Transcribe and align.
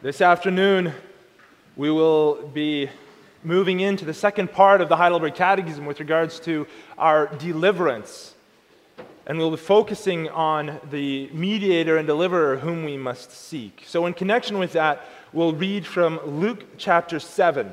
This 0.00 0.20
afternoon, 0.20 0.92
we 1.74 1.90
will 1.90 2.46
be 2.46 2.88
moving 3.42 3.80
into 3.80 4.04
the 4.04 4.14
second 4.14 4.52
part 4.52 4.80
of 4.80 4.88
the 4.88 4.94
Heidelberg 4.94 5.34
Catechism 5.34 5.86
with 5.86 5.98
regards 5.98 6.38
to 6.40 6.68
our 6.96 7.26
deliverance. 7.26 8.36
And 9.26 9.38
we'll 9.38 9.50
be 9.50 9.56
focusing 9.56 10.28
on 10.28 10.78
the 10.88 11.28
mediator 11.32 11.96
and 11.96 12.06
deliverer 12.06 12.58
whom 12.58 12.84
we 12.84 12.96
must 12.96 13.32
seek. 13.32 13.82
So, 13.88 14.06
in 14.06 14.14
connection 14.14 14.60
with 14.60 14.74
that, 14.74 15.04
we'll 15.32 15.52
read 15.52 15.84
from 15.84 16.20
Luke 16.24 16.78
chapter 16.78 17.18
7. 17.18 17.68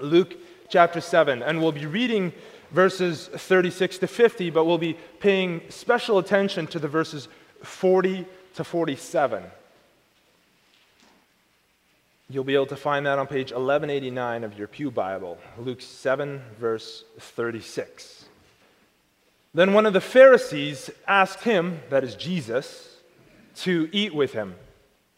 Luke 0.00 0.34
chapter 0.68 1.00
7. 1.00 1.44
And 1.44 1.62
we'll 1.62 1.70
be 1.70 1.86
reading 1.86 2.32
verses 2.72 3.28
36 3.28 3.98
to 3.98 4.08
50, 4.08 4.50
but 4.50 4.64
we'll 4.64 4.78
be 4.78 4.98
paying 5.20 5.62
special 5.68 6.18
attention 6.18 6.66
to 6.66 6.80
the 6.80 6.88
verses 6.88 7.28
40 7.62 8.26
to 8.54 8.64
47. 8.64 9.44
You'll 12.30 12.42
be 12.44 12.54
able 12.54 12.66
to 12.66 12.76
find 12.76 13.04
that 13.04 13.18
on 13.18 13.26
page 13.26 13.52
1189 13.52 14.44
of 14.44 14.58
your 14.58 14.66
Pew 14.66 14.90
Bible, 14.90 15.36
Luke 15.58 15.82
7, 15.82 16.40
verse 16.58 17.04
36. 17.18 18.24
Then 19.52 19.74
one 19.74 19.84
of 19.84 19.92
the 19.92 20.00
Pharisees 20.00 20.90
asked 21.06 21.44
him, 21.44 21.82
that 21.90 22.02
is 22.02 22.14
Jesus, 22.14 22.96
to 23.56 23.90
eat 23.92 24.14
with 24.14 24.32
him. 24.32 24.54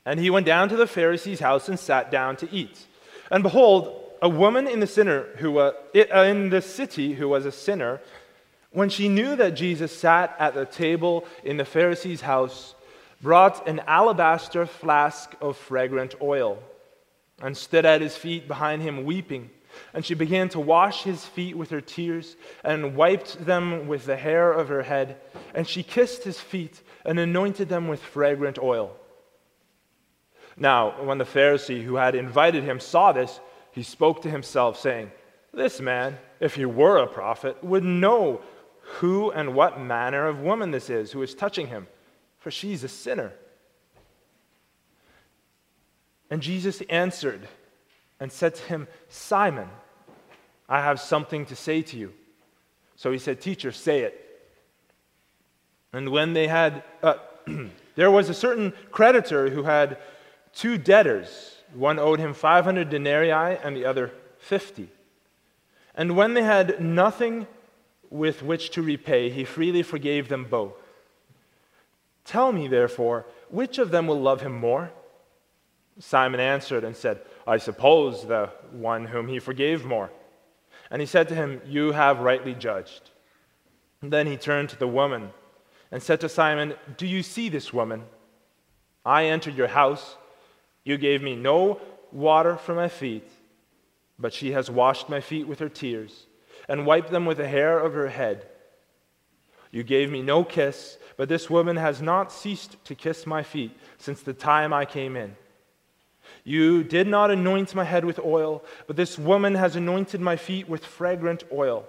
And 0.05 0.19
he 0.19 0.31
went 0.31 0.47
down 0.47 0.69
to 0.71 0.77
the 0.77 0.89
Pharisee's 0.89 1.39
house 1.39 1.69
and 1.69 1.79
sat 1.79 2.11
down 2.11 2.35
to 2.39 2.53
eat. 2.53 2.87
And 3.31 3.45
behold, 3.45 4.03
a 4.21 4.29
woman 4.29 4.67
in 4.67 4.81
the 4.81 4.87
sinner 4.89 5.27
who 5.37 5.59
uh, 5.59 5.75
in 5.95 6.51
the 6.51 6.61
city 6.61 7.15
who 7.15 7.29
was 7.29 7.47
a 7.47 7.53
sinner, 7.53 8.01
when 8.73 8.89
she 8.89 9.09
knew 9.09 9.37
that 9.37 9.51
Jesus 9.51 9.97
sat 9.97 10.35
at 10.41 10.55
the 10.55 10.67
table 10.67 11.25
in 11.45 11.57
the 11.57 11.65
Pharisee's 11.65 12.23
house, 12.23 12.75
brought 13.23 13.69
an 13.69 13.81
alabaster 13.87 14.67
flask 14.67 15.37
of 15.41 15.57
fragrant 15.57 16.17
oil 16.21 16.61
and 17.41 17.57
stood 17.57 17.85
at 17.85 18.01
his 18.01 18.17
feet 18.17 18.49
behind 18.49 18.83
him 18.83 19.05
weeping. 19.05 19.51
And 19.93 20.05
she 20.05 20.15
began 20.15 20.49
to 20.51 20.61
wash 20.61 21.03
his 21.03 21.25
feet 21.25 21.57
with 21.57 21.71
her 21.71 21.81
tears 21.81 22.37
and 22.65 22.97
wiped 22.97 23.45
them 23.45 23.89
with 23.89 24.07
the 24.07 24.17
hair 24.17 24.53
of 24.53 24.69
her 24.69 24.83
head. 24.83 25.21
And 25.55 25.67
she 25.67 25.83
kissed 25.83 26.25
his 26.25 26.41
feet 26.41 26.83
and 27.05 27.19
anointed 27.19 27.69
them 27.69 27.89
with 27.89 28.03
fragrant 28.03 28.59
oil. 28.59 28.97
Now, 30.57 31.03
when 31.05 31.19
the 31.19 31.25
Pharisee 31.25 31.85
who 31.85 31.97
had 31.97 32.15
invited 32.15 32.65
him 32.65 32.81
saw 32.81 33.13
this, 33.13 33.41
he 33.73 33.83
spoke 33.83 34.23
to 34.23 34.31
himself, 34.31 34.81
saying, 34.81 35.13
This 35.53 35.81
man, 35.81 36.19
if 36.41 36.55
he 36.55 36.65
were 36.65 36.97
a 36.97 37.07
prophet, 37.07 37.63
would 37.63 37.85
know 37.85 38.41
who 38.81 39.31
and 39.31 39.55
what 39.55 39.81
manner 39.81 40.27
of 40.27 40.41
woman 40.41 40.71
this 40.71 40.89
is 40.89 41.13
who 41.13 41.23
is 41.23 41.35
touching 41.35 41.67
him, 41.67 41.87
for 42.39 42.51
she's 42.51 42.85
a 42.85 42.89
sinner. 42.89 43.33
And 46.31 46.43
Jesus 46.43 46.83
answered 46.89 47.49
and 48.19 48.33
said 48.33 48.55
to 48.57 48.63
him, 48.65 48.89
Simon, 49.09 49.69
I 50.69 50.81
have 50.81 51.01
something 51.01 51.47
to 51.47 51.57
say 51.57 51.83
to 51.83 51.97
you. 51.97 52.13
So 52.97 53.13
he 53.13 53.19
said, 53.19 53.41
Teacher, 53.41 53.73
say 53.73 54.01
it. 54.01 54.23
And 55.93 56.11
when 56.11 56.33
they 56.33 56.49
had, 56.49 56.83
uh, 57.03 57.15
there 57.95 58.11
was 58.11 58.29
a 58.29 58.35
certain 58.35 58.73
creditor 58.91 59.51
who 59.51 59.63
had 59.63 59.99
two 60.53 60.79
debtors. 60.79 61.57
One 61.75 61.99
owed 61.99 62.19
him 62.19 62.35
500 62.35 62.89
denarii 62.89 63.59
and 63.63 63.77
the 63.77 63.85
other 63.85 64.13
50. 64.39 64.89
And 65.95 66.17
when 66.17 66.35
they 66.35 66.43
had 66.43 66.81
nothing 66.81 67.47
with 68.11 68.43
which 68.43 68.71
to 68.71 68.83
repay, 68.83 69.31
he 69.31 69.45
freely 69.45 69.83
forgave 69.83 70.29
them 70.29 70.45
both. 70.45 70.75
Tell 72.25 72.53
me, 72.53 72.69
therefore, 72.69 73.25
which 73.51 73.79
of 73.79 73.91
them 73.91 74.07
will 74.07 74.21
love 74.21 74.41
him 74.41 74.59
more? 74.59 74.91
Simon 75.99 76.41
answered 76.41 76.85
and 76.85 76.95
said, 76.95 77.21
I 77.47 77.57
suppose 77.57 78.27
the 78.27 78.51
one 78.71 79.07
whom 79.07 79.29
he 79.29 79.39
forgave 79.39 79.85
more. 79.85 80.11
And 80.91 81.01
he 81.01 81.07
said 81.07 81.29
to 81.29 81.35
him, 81.35 81.61
You 81.65 81.93
have 81.93 82.21
rightly 82.21 82.55
judged. 82.55 83.11
And 84.03 84.13
then 84.13 84.27
he 84.27 84.37
turned 84.37 84.69
to 84.71 84.79
the 84.79 84.87
woman 84.87 85.31
and 85.91 86.03
said 86.03 86.21
to 86.21 86.29
Simon, 86.29 86.75
Do 86.97 87.07
you 87.07 87.23
see 87.23 87.49
this 87.49 87.73
woman? 87.73 88.05
I 89.05 89.27
entered 89.27 89.57
your 89.57 89.69
house. 89.69 90.17
You 90.85 90.99
gave 90.99 91.23
me 91.23 91.35
no 91.35 91.81
water 92.13 92.57
for 92.57 92.75
my 92.75 92.89
feet, 92.89 93.29
but 94.19 94.33
she 94.33 94.53
has 94.53 94.71
washed 94.71 95.09
my 95.09 95.21
feet 95.21 95.49
with 95.49 95.59
her 95.61 95.69
tears 95.69 96.27
and 96.69 96.87
wiped 96.87 97.11
them 97.11 97.27
with 97.27 97.39
the 97.39 97.49
hair 97.49 97.79
of 97.79 97.95
her 97.95 98.09
head. 98.09 98.47
You 99.71 99.83
gave 99.83 100.11
me 100.11 100.23
no 100.23 100.45
kiss, 100.45 100.99
but 101.17 101.29
this 101.29 101.51
woman 101.51 101.77
has 101.77 102.01
not 102.01 102.33
ceased 102.33 102.83
to 102.85 102.95
kiss 102.95 103.27
my 103.27 103.43
feet 103.43 103.77
since 103.99 104.23
the 104.23 104.33
time 104.33 104.73
I 104.73 104.85
came 104.85 105.17
in. 105.17 105.37
You 106.45 106.85
did 106.85 107.07
not 107.07 107.31
anoint 107.31 107.75
my 107.75 107.85
head 107.85 108.05
with 108.05 108.19
oil, 108.19 108.65
but 108.87 108.97
this 108.97 109.19
woman 109.19 109.55
has 109.55 109.77
anointed 109.77 110.21
my 110.21 110.37
feet 110.37 110.69
with 110.69 110.85
fragrant 110.85 111.45
oil. 111.53 111.87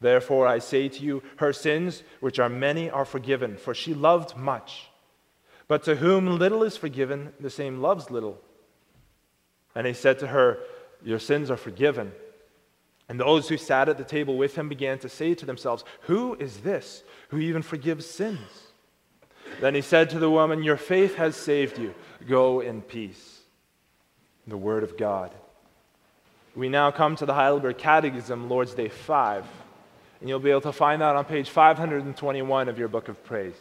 Therefore, 0.00 0.46
I 0.46 0.58
say 0.58 0.88
to 0.88 1.02
you, 1.02 1.22
her 1.36 1.52
sins, 1.52 2.02
which 2.20 2.38
are 2.38 2.48
many, 2.48 2.90
are 2.90 3.04
forgiven, 3.04 3.56
for 3.56 3.74
she 3.74 3.94
loved 3.94 4.36
much. 4.36 4.90
But 5.68 5.84
to 5.84 5.96
whom 5.96 6.38
little 6.38 6.64
is 6.64 6.76
forgiven, 6.76 7.32
the 7.38 7.50
same 7.50 7.80
loves 7.80 8.10
little. 8.10 8.40
And 9.74 9.86
he 9.86 9.92
said 9.92 10.18
to 10.18 10.26
her, 10.26 10.58
Your 11.04 11.18
sins 11.18 11.50
are 11.50 11.56
forgiven. 11.56 12.12
And 13.08 13.18
those 13.18 13.48
who 13.48 13.56
sat 13.56 13.88
at 13.88 13.98
the 13.98 14.04
table 14.04 14.36
with 14.36 14.56
him 14.56 14.68
began 14.68 14.98
to 15.00 15.08
say 15.08 15.34
to 15.34 15.46
themselves, 15.46 15.84
Who 16.02 16.34
is 16.34 16.58
this 16.58 17.04
who 17.28 17.38
even 17.38 17.62
forgives 17.62 18.06
sins? 18.06 18.40
Then 19.60 19.74
he 19.74 19.82
said 19.82 20.10
to 20.10 20.18
the 20.18 20.30
woman, 20.30 20.62
Your 20.62 20.76
faith 20.76 21.16
has 21.16 21.36
saved 21.36 21.78
you. 21.78 21.94
Go 22.28 22.60
in 22.60 22.82
peace. 22.82 23.40
The 24.46 24.56
Word 24.56 24.82
of 24.82 24.96
God. 24.96 25.30
We 26.54 26.68
now 26.68 26.90
come 26.90 27.16
to 27.16 27.26
the 27.26 27.34
Heidelberg 27.34 27.78
Catechism, 27.78 28.48
Lord's 28.48 28.74
Day 28.74 28.88
5, 28.88 29.46
and 30.20 30.28
you'll 30.28 30.38
be 30.38 30.50
able 30.50 30.60
to 30.62 30.72
find 30.72 31.00
that 31.00 31.16
on 31.16 31.24
page 31.24 31.48
521 31.48 32.68
of 32.68 32.78
your 32.78 32.88
book 32.88 33.08
of 33.08 33.22
praise. 33.24 33.54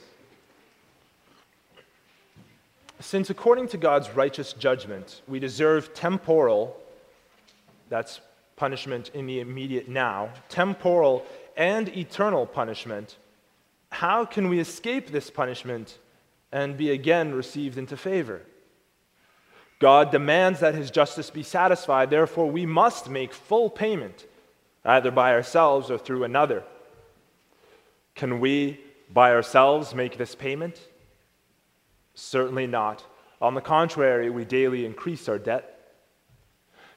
Since 3.00 3.30
according 3.30 3.70
to 3.70 3.78
God's 3.78 4.10
righteous 4.12 4.54
judgment, 4.54 5.22
we 5.28 5.40
deserve 5.40 5.94
temporal, 5.94 6.78
that's 7.90 8.20
punishment 8.58 9.10
in 9.14 9.26
the 9.26 9.40
immediate 9.40 9.88
now, 9.88 10.30
temporal 10.50 11.26
and 11.58 11.90
eternal 11.98 12.46
punishment, 12.46 13.18
how 13.90 14.26
can 14.26 14.50
we 14.50 14.60
escape 14.60 15.12
this 15.12 15.30
punishment 15.30 15.98
and 16.52 16.78
be 16.78 16.92
again 16.92 17.34
received 17.34 17.78
into 17.78 17.98
favor? 17.98 18.42
God 19.80 20.12
demands 20.12 20.60
that 20.60 20.76
his 20.76 20.92
justice 20.92 21.32
be 21.32 21.42
satisfied, 21.42 22.12
therefore, 22.12 22.50
we 22.50 22.68
must 22.68 23.10
make 23.10 23.34
full 23.34 23.70
payment, 23.70 24.28
either 24.86 25.10
by 25.10 25.34
ourselves 25.34 25.90
or 25.90 25.98
through 25.98 26.24
another. 26.24 26.64
Can 28.14 28.40
we, 28.40 28.80
by 29.12 29.32
ourselves, 29.32 29.96
make 29.96 30.18
this 30.18 30.36
payment? 30.36 30.80
Certainly 32.14 32.68
not. 32.68 33.04
On 33.42 33.56
the 33.56 33.62
contrary, 33.62 34.30
we 34.30 34.46
daily 34.46 34.86
increase 34.86 35.28
our 35.28 35.40
debt. 35.40 35.96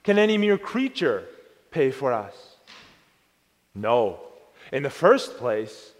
Can 0.02 0.18
any 0.18 0.36
mere 0.36 0.58
creature 0.58 1.24
pay 1.70 1.90
for 1.90 2.12
us? 2.12 2.56
No. 3.74 4.20
In 4.70 4.82
the 4.82 4.90
first 4.90 5.38
place, 5.38 5.93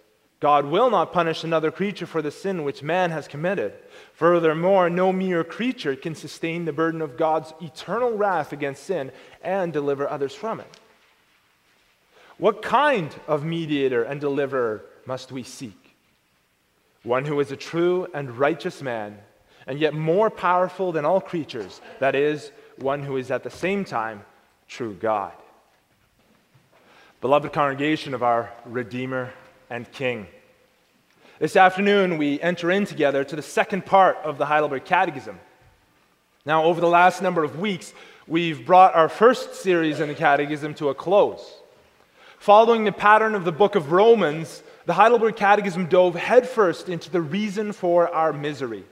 God 0.44 0.66
will 0.66 0.91
not 0.91 1.15
punish 1.15 1.43
another 1.43 1.71
creature 1.71 2.05
for 2.05 2.21
the 2.21 2.31
sin 2.31 2.65
which 2.65 2.82
man 2.82 3.10
has 3.12 3.27
committed. 3.27 3.72
Furthermore, 4.12 4.91
no 4.91 5.10
mere 5.10 5.43
creature 5.43 5.97
can 5.97 6.15
sustain 6.15 6.66
the 6.66 6.72
burden 6.72 7.00
of 7.00 7.16
God's 7.16 7.55
eternal 7.62 8.15
wrath 8.15 8.53
against 8.53 8.82
sin 8.82 9.10
and 9.41 9.72
deliver 9.72 10.06
others 10.06 10.34
from 10.34 10.60
it. 10.60 10.66
What 12.37 12.60
kind 12.60 13.09
of 13.27 13.43
mediator 13.43 14.03
and 14.03 14.21
deliverer 14.21 14.84
must 15.06 15.32
we 15.32 15.44
seek? 15.44 15.97
One 17.05 17.25
who 17.25 17.41
is 17.41 17.50
a 17.50 17.56
true 17.56 18.06
and 18.12 18.38
righteous 18.38 18.82
man, 18.82 19.16
and 19.66 19.78
yet 19.78 19.94
more 19.94 20.28
powerful 20.28 20.93
than 20.93 21.06
all 21.06 21.22
creatures, 21.22 21.81
that 22.00 22.14
is, 22.14 22.52
one 22.76 23.02
who 23.02 23.17
is 23.17 23.31
at 23.31 23.44
the 23.44 23.49
same 23.49 23.87
time 23.87 24.23
true 24.69 24.93
God. 24.93 25.32
Beloved 27.23 27.50
congregation 27.55 28.12
of 28.12 28.23
our 28.23 28.52
Redeemer 28.67 29.32
and 29.70 29.90
King. 29.90 30.26
This 31.41 31.57
afternoon, 31.57 32.17
we 32.17 32.41
enter 32.41 32.71
in 32.71 32.85
together 32.85 33.25
to 33.25 33.35
the 33.35 33.43
second 33.43 33.85
part 33.85 34.19
of 34.19 34.39
the 34.39 34.47
Heidelberg 34.47 34.85
Catechism. 34.85 35.41
Now, 36.47 36.63
over 36.63 36.81
the 36.81 36.87
last 36.87 37.23
number 37.23 37.43
of 37.43 37.59
weeks, 37.59 37.93
we've 38.29 38.65
brought 38.65 38.95
our 38.95 39.09
first 39.09 39.57
series 39.57 39.99
in 39.99 40.07
the 40.07 40.15
Catechism 40.15 40.75
to 40.75 40.91
a 40.91 40.95
close. 40.95 41.55
Following 42.39 42.85
the 42.85 42.93
pattern 42.93 43.35
of 43.35 43.45
the 43.45 43.51
book 43.51 43.75
of 43.75 43.91
Romans, 43.91 44.63
the 44.87 44.93
Heidelberg 44.93 45.35
Catechism 45.35 45.87
dove 45.87 46.15
headfirst 46.15 46.89
into 46.89 47.11
the 47.11 47.21
reason 47.21 47.73
for 47.73 48.09
our 48.15 48.33
misery. 48.33 48.85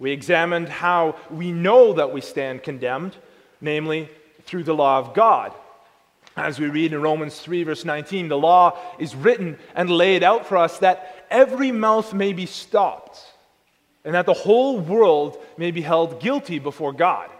We 0.00 0.10
examined 0.10 0.70
how 0.70 1.14
we 1.30 1.52
know 1.52 1.92
that 1.92 2.12
we 2.12 2.20
stand 2.20 2.64
condemned, 2.64 3.14
namely 3.60 4.10
through 4.44 4.64
the 4.64 4.74
law 4.74 4.98
of 4.98 5.14
God. 5.14 5.54
As 6.36 6.58
we 6.58 6.68
read 6.68 6.92
in 6.92 7.02
Romans 7.02 7.38
3, 7.38 7.64
verse 7.64 7.84
19, 7.84 8.28
the 8.28 8.38
law 8.38 8.78
is 8.98 9.14
written 9.14 9.58
and 9.74 9.90
laid 9.90 10.22
out 10.22 10.46
for 10.46 10.56
us 10.56 10.78
that 10.78 11.26
every 11.30 11.70
mouth 11.70 12.14
may 12.14 12.32
be 12.32 12.46
stopped 12.46 13.20
and 14.04 14.14
that 14.14 14.26
the 14.26 14.32
whole 14.32 14.80
world 14.80 15.38
may 15.56 15.70
be 15.70 15.82
held 15.82 16.20
guilty 16.20 16.58
before 16.58 16.92
God. 16.92 17.30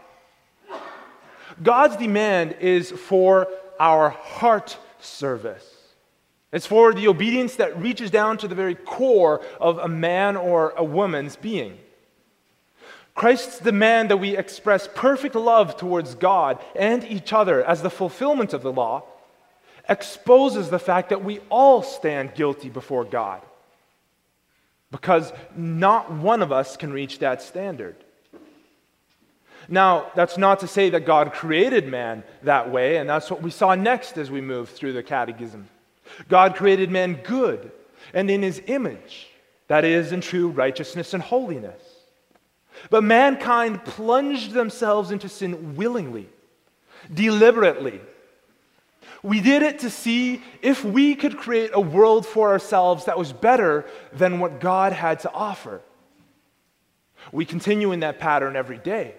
God's 1.63 1.97
demand 1.97 2.57
is 2.61 2.91
for 2.91 3.49
our 3.81 4.11
heart 4.11 4.79
service. 5.01 5.67
It's 6.53 6.67
for 6.67 6.93
the 6.93 7.09
obedience 7.09 7.57
that 7.57 7.81
reaches 7.81 8.11
down 8.11 8.37
to 8.39 8.49
the 8.49 8.55
very 8.55 8.75
core 8.75 9.43
of 9.59 9.79
a 9.79 9.89
man 9.89 10.37
or 10.37 10.75
a 10.77 10.85
woman's 10.85 11.37
being. 11.37 11.79
Christ's 13.15 13.59
demand 13.59 14.11
that 14.11 14.17
we 14.17 14.37
express 14.37 14.89
perfect 14.95 15.35
love 15.35 15.77
towards 15.77 16.15
God 16.15 16.59
and 16.75 17.05
each 17.05 17.33
other 17.33 17.63
as 17.65 17.83
the 17.83 17.91
fulfillment 17.91 18.53
of 18.55 18.63
the 18.63 18.73
law 18.73 19.05
exposes 19.89 20.71
the 20.71 20.79
fact 20.79 21.11
that 21.11 21.25
we 21.25 21.41
all 21.51 21.83
stand 21.83 22.35
guilty 22.35 22.69
before 22.69 23.05
God 23.05 23.43
because 24.91 25.33
not 25.57 26.13
one 26.13 26.43
of 26.43 26.53
us 26.53 26.77
can 26.77 26.93
reach 26.93 27.19
that 27.19 27.43
standard. 27.43 27.97
Now, 29.69 30.11
that's 30.15 30.39
not 30.39 30.61
to 30.61 30.67
say 30.67 30.91
that 30.91 31.07
God 31.07 31.33
created 31.33 31.87
man 31.87 32.25
that 32.43 32.71
way, 32.71 32.97
and 32.97 33.09
that's 33.09 33.31
what 33.31 33.43
we 33.43 33.51
saw 33.51 33.75
next 33.75 34.19
as 34.19 34.31
we 34.31 34.41
moved 34.41 34.73
through 34.73 34.93
the 34.93 35.03
catechism. 35.03 35.69
God 36.29 36.57
created 36.57 36.91
man 36.91 37.21
good 37.23 37.71
and 38.13 38.31
in 38.31 38.43
his 38.43 38.61
image, 38.67 39.29
that 39.69 39.85
is, 39.85 40.13
in 40.13 40.21
true 40.21 40.49
righteousness 40.49 41.15
and 41.15 41.23
holiness. 41.23 41.81
But 42.91 43.05
mankind 43.05 43.85
plunged 43.85 44.53
themselves 44.53 45.11
into 45.11 45.29
sin 45.29 45.77
willingly, 45.77 46.29
deliberately. 47.13 48.01
We 49.23 49.41
did 49.41 49.63
it 49.63 49.81
to 49.81 49.91
see 49.91 50.43
if 50.63 50.85
we 50.85 51.15
could 51.15 51.39
create 51.39 51.71
a 51.73 51.81
world 51.81 52.27
for 52.27 52.51
ourselves 52.51 53.05
that 53.05 53.19
was 53.19 53.33
better 53.33 53.87
than 54.13 54.41
what 54.41 54.61
God 54.61 54.93
had 54.93 55.21
to 55.21 55.33
offer. 55.33 55.81
We 57.31 57.45
continue 57.45 57.93
in 57.93 58.01
that 58.01 58.19
pattern 58.19 58.57
every 58.57 58.79
day. 58.79 59.15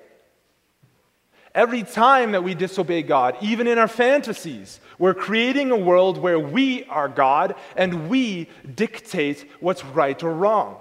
Every 1.56 1.84
time 1.84 2.32
that 2.32 2.44
we 2.44 2.56
disobey 2.56 3.04
God, 3.04 3.38
even 3.40 3.68
in 3.68 3.78
our 3.78 3.88
fantasies, 3.88 4.80
we're 4.98 5.14
creating 5.14 5.70
a 5.72 5.78
world 5.78 6.18
where 6.18 6.40
we 6.40 6.84
are 6.86 7.08
God 7.08 7.56
and 7.78 8.10
we 8.10 8.50
dictate 8.76 9.50
what's 9.60 9.86
right 9.86 10.22
or 10.24 10.34
wrong. 10.34 10.78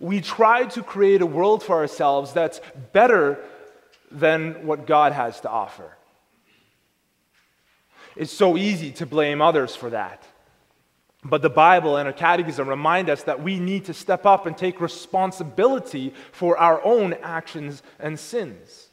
We 0.00 0.20
try 0.20 0.64
to 0.66 0.82
create 0.82 1.22
a 1.22 1.26
world 1.26 1.62
for 1.62 1.76
ourselves 1.76 2.32
that's 2.32 2.60
better 2.92 3.38
than 4.10 4.66
what 4.66 4.86
God 4.86 5.12
has 5.12 5.40
to 5.40 5.50
offer. 5.50 5.96
It's 8.14 8.32
so 8.32 8.56
easy 8.56 8.92
to 8.92 9.06
blame 9.06 9.42
others 9.42 9.76
for 9.76 9.90
that. 9.90 10.22
But 11.22 11.42
the 11.42 11.50
Bible 11.50 11.96
and 11.96 12.06
our 12.06 12.12
catechism 12.12 12.68
remind 12.68 13.10
us 13.10 13.24
that 13.24 13.42
we 13.42 13.58
need 13.58 13.86
to 13.86 13.94
step 13.94 14.26
up 14.26 14.46
and 14.46 14.56
take 14.56 14.80
responsibility 14.80 16.14
for 16.32 16.56
our 16.56 16.82
own 16.84 17.14
actions 17.14 17.82
and 17.98 18.18
sins. 18.18 18.88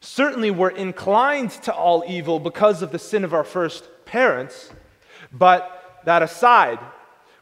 Certainly, 0.00 0.52
we're 0.52 0.70
inclined 0.70 1.50
to 1.50 1.74
all 1.74 2.04
evil 2.06 2.40
because 2.40 2.80
of 2.80 2.90
the 2.90 2.98
sin 2.98 3.24
of 3.24 3.34
our 3.34 3.44
first 3.44 3.84
parents, 4.06 4.70
but 5.30 6.00
that 6.04 6.22
aside, 6.22 6.78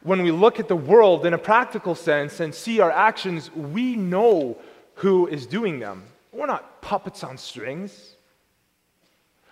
when 0.03 0.23
we 0.23 0.31
look 0.31 0.61
at 0.61 0.69
the 0.69 0.77
world 0.77 1.27
in 1.27 1.35
a 1.35 1.39
practical 1.39 1.95
sense 1.95 2.41
and 2.41 2.55
see 2.55 2.81
our 2.81 2.91
actions, 2.91 3.51
we 3.55 3.97
know 3.97 4.57
who 4.95 5.27
is 5.27 5.47
doing 5.47 5.79
them. 5.79 6.05
We're 6.33 6.47
not 6.47 6.83
puppets 6.83 7.25
on 7.25 7.39
strings. 7.39 8.15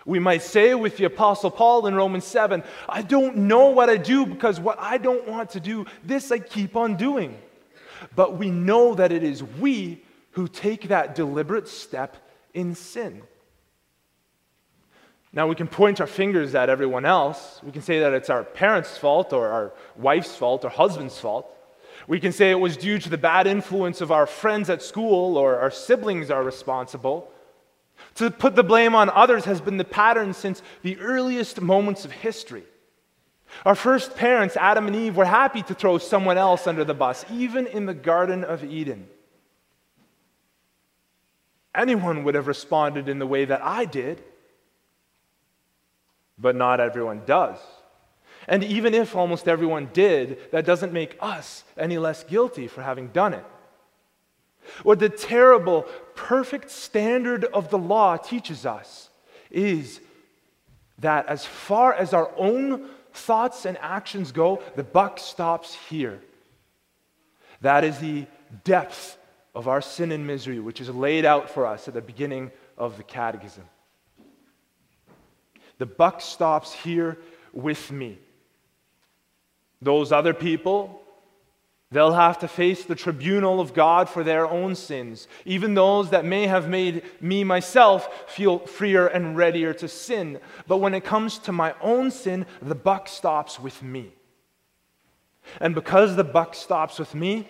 We 0.05 0.21
might 0.21 0.43
say 0.43 0.75
with 0.75 0.97
the 0.97 1.05
Apostle 1.05 1.51
Paul 1.51 1.87
in 1.89 1.95
Romans 1.97 2.25
7, 2.25 2.63
I 2.89 3.03
don't 3.03 3.37
know 3.37 3.71
what 3.71 3.91
I 3.91 3.97
do 3.97 4.25
because 4.25 4.61
what 4.61 4.79
I 4.79 4.99
don't 4.99 5.27
want 5.27 5.51
to 5.51 5.61
do, 5.61 5.85
this 6.05 6.31
I 6.31 6.39
keep 6.39 6.77
on 6.77 6.97
doing. 6.97 7.37
But 8.15 8.39
we 8.39 8.51
know 8.51 8.95
that 8.95 9.11
it 9.11 9.25
is 9.25 9.43
we 9.43 10.03
who 10.31 10.47
take 10.47 10.89
that 10.89 11.17
deliberate 11.17 11.67
step 11.67 12.17
in 12.55 12.75
sin. 12.75 13.23
Now, 15.37 15.47
we 15.47 15.55
can 15.55 15.69
point 15.69 16.01
our 16.01 16.07
fingers 16.07 16.55
at 16.55 16.71
everyone 16.71 17.05
else. 17.05 17.61
We 17.63 17.71
can 17.71 17.83
say 17.83 18.01
that 18.01 18.15
it's 18.15 18.31
our 18.31 18.43
parents' 18.43 18.97
fault, 18.97 19.33
or 19.35 19.49
our 19.49 19.73
wife's 19.95 20.35
fault, 20.35 20.65
or 20.65 20.71
husband's 20.71 21.21
fault. 21.21 21.55
We 22.09 22.19
can 22.19 22.33
say 22.33 22.51
it 22.51 22.59
was 22.59 22.77
due 22.77 22.99
to 22.99 23.11
the 23.11 23.19
bad 23.19 23.47
influence 23.47 24.01
of 24.01 24.11
our 24.11 24.27
friends 24.27 24.71
at 24.71 24.83
school, 24.83 25.37
or 25.37 25.59
our 25.59 25.71
siblings 25.71 26.31
are 26.31 26.43
responsible. 26.43 27.31
To 28.17 28.31
put 28.31 28.57
the 28.57 28.65
blame 28.65 28.95
on 28.95 29.11
others 29.11 29.45
has 29.45 29.61
been 29.61 29.77
the 29.77 29.85
pattern 29.85 30.33
since 30.33 30.63
the 30.83 30.99
earliest 30.99 31.61
moments 31.61 32.07
of 32.07 32.13
history. 32.13 32.65
Our 33.67 33.75
first 33.75 34.17
parents, 34.17 34.57
Adam 34.57 34.87
and 34.87 34.97
Eve, 34.97 35.17
were 35.17 35.27
happy 35.27 35.63
to 35.63 35.75
throw 35.75 35.99
someone 35.99 36.39
else 36.39 36.67
under 36.67 36.83
the 36.83 36.95
bus, 36.95 37.27
even 37.31 37.67
in 37.67 37.85
the 37.85 37.95
Garden 37.95 38.43
of 38.43 38.65
Eden 38.65 39.07
anyone 41.77 42.25
would 42.25 42.35
have 42.35 42.47
responded 42.47 43.09
in 43.09 43.19
the 43.19 43.27
way 43.27 43.45
that 43.45 43.63
I 43.63 43.85
did. 43.85 44.23
But 46.39 46.57
not 46.57 46.81
everyone 46.81 47.23
does. 47.27 47.59
And 48.49 48.63
even 48.63 48.95
if 48.95 49.17
almost 49.17 49.49
everyone 49.49 49.91
did, 49.93 50.51
that 50.53 50.65
doesn't 50.65 50.93
make 50.93 51.17
us 51.21 51.65
any 51.77 51.99
less 51.99 52.23
guilty 52.25 52.69
for 52.69 52.83
having 52.83 53.09
done 53.09 53.35
it. 53.35 53.45
What 54.83 54.99
the 54.99 55.09
terrible, 55.09 55.83
perfect 56.15 56.71
standard 56.71 57.45
of 57.45 57.71
the 57.71 57.79
law 57.79 58.17
teaches 58.17 58.67
us 58.67 59.11
is 59.51 60.01
that 60.99 61.27
as 61.27 61.45
far 61.45 61.93
as 61.93 62.13
our 62.13 62.31
own 62.37 62.89
thoughts 63.13 63.65
and 63.65 63.79
actions 63.81 64.33
go, 64.33 64.63
the 64.75 64.85
buck 64.85 65.19
stops 65.19 65.75
here. 65.89 66.21
That 67.61 67.85
is 67.85 67.99
the 67.99 68.27
depth 68.65 69.19
of 69.55 69.69
our 69.69 69.81
sin 69.81 70.13
and 70.13 70.27
misery, 70.27 70.61
which 70.61 70.81
is 70.81 70.91
laid 70.91 71.25
out 71.25 71.49
for 71.51 71.67
us 71.67 71.89
at 71.89 71.95
the 71.95 72.03
beginning 72.03 72.51
of 72.77 72.97
the 72.97 73.03
catechism. 73.03 73.65
The 75.79 75.87
buck 75.87 76.21
stops 76.21 76.73
here 76.73 77.19
with 77.53 77.91
me. 77.91 78.19
Those 79.83 80.11
other 80.13 80.33
people, 80.33 81.03
they'll 81.91 82.13
have 82.13 82.39
to 82.39 82.49
face 82.49 82.85
the 82.85 82.95
tribunal 82.95 83.61
of 83.61 83.75
God 83.75 84.09
for 84.09 84.25
their 84.25 84.47
own 84.47 84.75
sins, 84.75 85.29
even 85.45 85.75
those 85.75 86.11
that 86.11 86.25
may 86.25 86.47
have 86.47 86.69
made 86.69 87.03
me 87.21 87.45
myself 87.45 88.31
feel 88.31 88.61
freer 88.61 89.07
and 89.07 89.37
readier 89.37 89.75
to 89.75 89.89
sin. 89.89 90.41
But 90.67 90.79
when 90.79 90.95
it 90.95 91.05
comes 91.05 91.39
to 91.41 91.53
my 91.53 91.75
own 91.81 92.11
sin, 92.11 92.47
the 92.63 92.75
buck 92.75 93.09
stops 93.09 93.61
with 93.61 93.83
me. 93.83 94.13
And 95.61 95.75
because 95.75 96.17
the 96.17 96.25
buck 96.25 96.55
stops 96.55 96.99
with 96.99 97.15
me, 97.15 97.49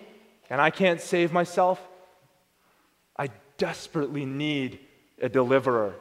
and 0.49 0.61
I 0.61 0.69
can't 0.69 1.01
save 1.01 1.33
myself, 1.33 1.81
I 3.17 3.29
desperately 3.57 4.25
need 4.25 4.79
a 5.21 5.29
deliverer. 5.29 5.95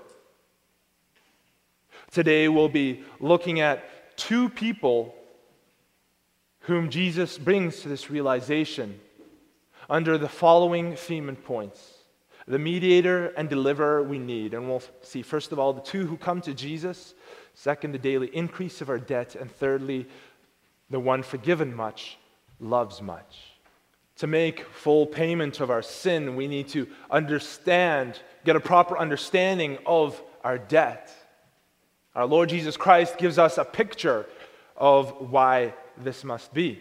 Today 2.10 2.48
we'll 2.48 2.68
be 2.68 3.02
looking 3.20 3.60
at 3.60 4.16
two 4.16 4.48
people 4.48 5.14
whom 6.60 6.90
Jesus 6.90 7.38
brings 7.38 7.80
to 7.80 7.88
this 7.88 8.10
realization 8.10 8.98
under 9.88 10.18
the 10.18 10.28
following 10.28 10.96
theme 10.96 11.28
and 11.28 11.42
points 11.42 11.96
the 12.48 12.58
mediator 12.58 13.28
and 13.36 13.48
deliverer 13.48 14.02
we 14.02 14.18
need. 14.18 14.54
And 14.54 14.68
we'll 14.68 14.82
see, 15.02 15.22
first 15.22 15.52
of 15.52 15.58
all, 15.58 15.72
the 15.72 15.80
two 15.80 16.06
who 16.06 16.16
come 16.16 16.40
to 16.42 16.54
Jesus, 16.54 17.14
second, 17.54 17.92
the 17.92 17.98
daily 17.98 18.28
increase 18.28 18.80
of 18.80 18.88
our 18.88 18.98
debt, 18.98 19.34
and 19.34 19.50
thirdly, 19.50 20.06
the 20.90 21.00
one 21.00 21.22
forgiven 21.22 21.74
much 21.74 22.18
loves 22.60 23.02
much. 23.02 23.38
To 24.18 24.26
make 24.26 24.60
full 24.60 25.06
payment 25.06 25.60
of 25.60 25.70
our 25.70 25.82
sin, 25.82 26.36
we 26.36 26.46
need 26.46 26.68
to 26.68 26.86
understand, 27.10 28.20
get 28.44 28.56
a 28.56 28.60
proper 28.60 28.96
understanding 28.96 29.78
of 29.84 30.22
our 30.44 30.56
debt. 30.56 31.12
Our 32.16 32.24
Lord 32.24 32.48
Jesus 32.48 32.78
Christ 32.78 33.18
gives 33.18 33.38
us 33.38 33.58
a 33.58 33.64
picture 33.64 34.24
of 34.74 35.30
why 35.30 35.74
this 35.98 36.24
must 36.24 36.52
be. 36.54 36.80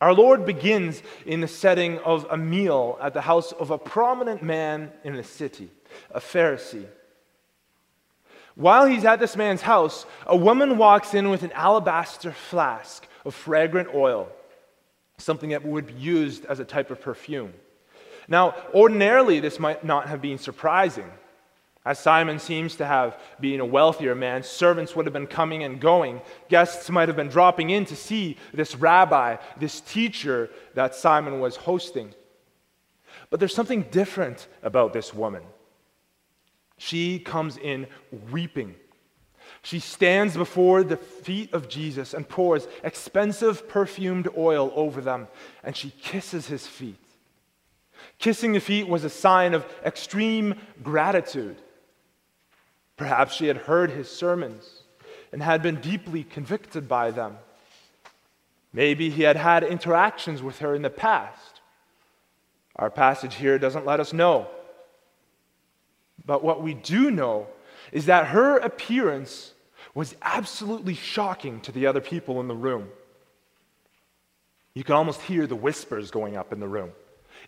Our 0.00 0.14
Lord 0.14 0.46
begins 0.46 1.02
in 1.26 1.40
the 1.40 1.48
setting 1.48 1.98
of 1.98 2.26
a 2.30 2.36
meal 2.36 2.96
at 3.02 3.12
the 3.12 3.20
house 3.20 3.50
of 3.50 3.72
a 3.72 3.76
prominent 3.76 4.42
man 4.42 4.92
in 5.02 5.16
the 5.16 5.24
city, 5.24 5.68
a 6.12 6.20
Pharisee. 6.20 6.86
While 8.54 8.86
he's 8.86 9.04
at 9.04 9.18
this 9.18 9.36
man's 9.36 9.62
house, 9.62 10.06
a 10.24 10.36
woman 10.36 10.78
walks 10.78 11.12
in 11.12 11.28
with 11.28 11.42
an 11.42 11.52
alabaster 11.52 12.30
flask 12.30 13.06
of 13.24 13.34
fragrant 13.34 13.88
oil 13.92 14.28
something 15.18 15.50
that 15.50 15.64
would 15.64 15.86
be 15.86 15.92
used 15.94 16.46
as 16.46 16.60
a 16.60 16.64
type 16.64 16.90
of 16.90 17.00
perfume. 17.00 17.52
Now, 18.28 18.54
ordinarily, 18.72 19.40
this 19.40 19.58
might 19.58 19.84
not 19.84 20.08
have 20.08 20.22
been 20.22 20.38
surprising. 20.38 21.10
As 21.84 21.98
Simon 21.98 22.38
seems 22.38 22.76
to 22.76 22.84
have 22.84 23.18
been 23.40 23.60
a 23.60 23.64
wealthier 23.64 24.14
man, 24.14 24.42
servants 24.42 24.94
would 24.94 25.06
have 25.06 25.14
been 25.14 25.26
coming 25.26 25.64
and 25.64 25.80
going. 25.80 26.20
Guests 26.50 26.90
might 26.90 27.08
have 27.08 27.16
been 27.16 27.28
dropping 27.28 27.70
in 27.70 27.86
to 27.86 27.96
see 27.96 28.36
this 28.52 28.76
rabbi, 28.76 29.36
this 29.58 29.80
teacher 29.80 30.50
that 30.74 30.94
Simon 30.94 31.40
was 31.40 31.56
hosting. 31.56 32.14
But 33.30 33.40
there's 33.40 33.54
something 33.54 33.82
different 33.90 34.46
about 34.62 34.92
this 34.92 35.14
woman. 35.14 35.42
She 36.76 37.18
comes 37.18 37.56
in 37.56 37.86
weeping. 38.30 38.74
She 39.62 39.80
stands 39.80 40.36
before 40.36 40.84
the 40.84 40.96
feet 40.96 41.52
of 41.54 41.68
Jesus 41.68 42.12
and 42.12 42.28
pours 42.28 42.68
expensive 42.84 43.68
perfumed 43.68 44.28
oil 44.36 44.70
over 44.74 45.00
them, 45.00 45.28
and 45.64 45.74
she 45.74 45.90
kisses 45.90 46.46
his 46.46 46.66
feet. 46.66 46.96
Kissing 48.18 48.52
the 48.52 48.60
feet 48.60 48.88
was 48.88 49.04
a 49.04 49.10
sign 49.10 49.54
of 49.54 49.66
extreme 49.84 50.54
gratitude. 50.82 51.56
Perhaps 53.00 53.34
she 53.34 53.46
had 53.46 53.56
heard 53.56 53.90
his 53.90 54.10
sermons 54.10 54.82
and 55.32 55.42
had 55.42 55.62
been 55.62 55.80
deeply 55.80 56.22
convicted 56.22 56.86
by 56.86 57.10
them. 57.10 57.38
Maybe 58.74 59.08
he 59.08 59.22
had 59.22 59.36
had 59.36 59.64
interactions 59.64 60.42
with 60.42 60.58
her 60.58 60.74
in 60.74 60.82
the 60.82 60.90
past. 60.90 61.62
Our 62.76 62.90
passage 62.90 63.36
here 63.36 63.58
doesn't 63.58 63.86
let 63.86 64.00
us 64.00 64.12
know. 64.12 64.48
But 66.26 66.44
what 66.44 66.62
we 66.62 66.74
do 66.74 67.10
know 67.10 67.46
is 67.90 68.04
that 68.04 68.26
her 68.26 68.58
appearance 68.58 69.54
was 69.94 70.14
absolutely 70.20 70.92
shocking 70.92 71.62
to 71.62 71.72
the 71.72 71.86
other 71.86 72.02
people 72.02 72.38
in 72.38 72.48
the 72.48 72.54
room. 72.54 72.90
You 74.74 74.84
could 74.84 74.94
almost 74.94 75.22
hear 75.22 75.46
the 75.46 75.56
whispers 75.56 76.10
going 76.10 76.36
up 76.36 76.52
in 76.52 76.60
the 76.60 76.68
room. 76.68 76.90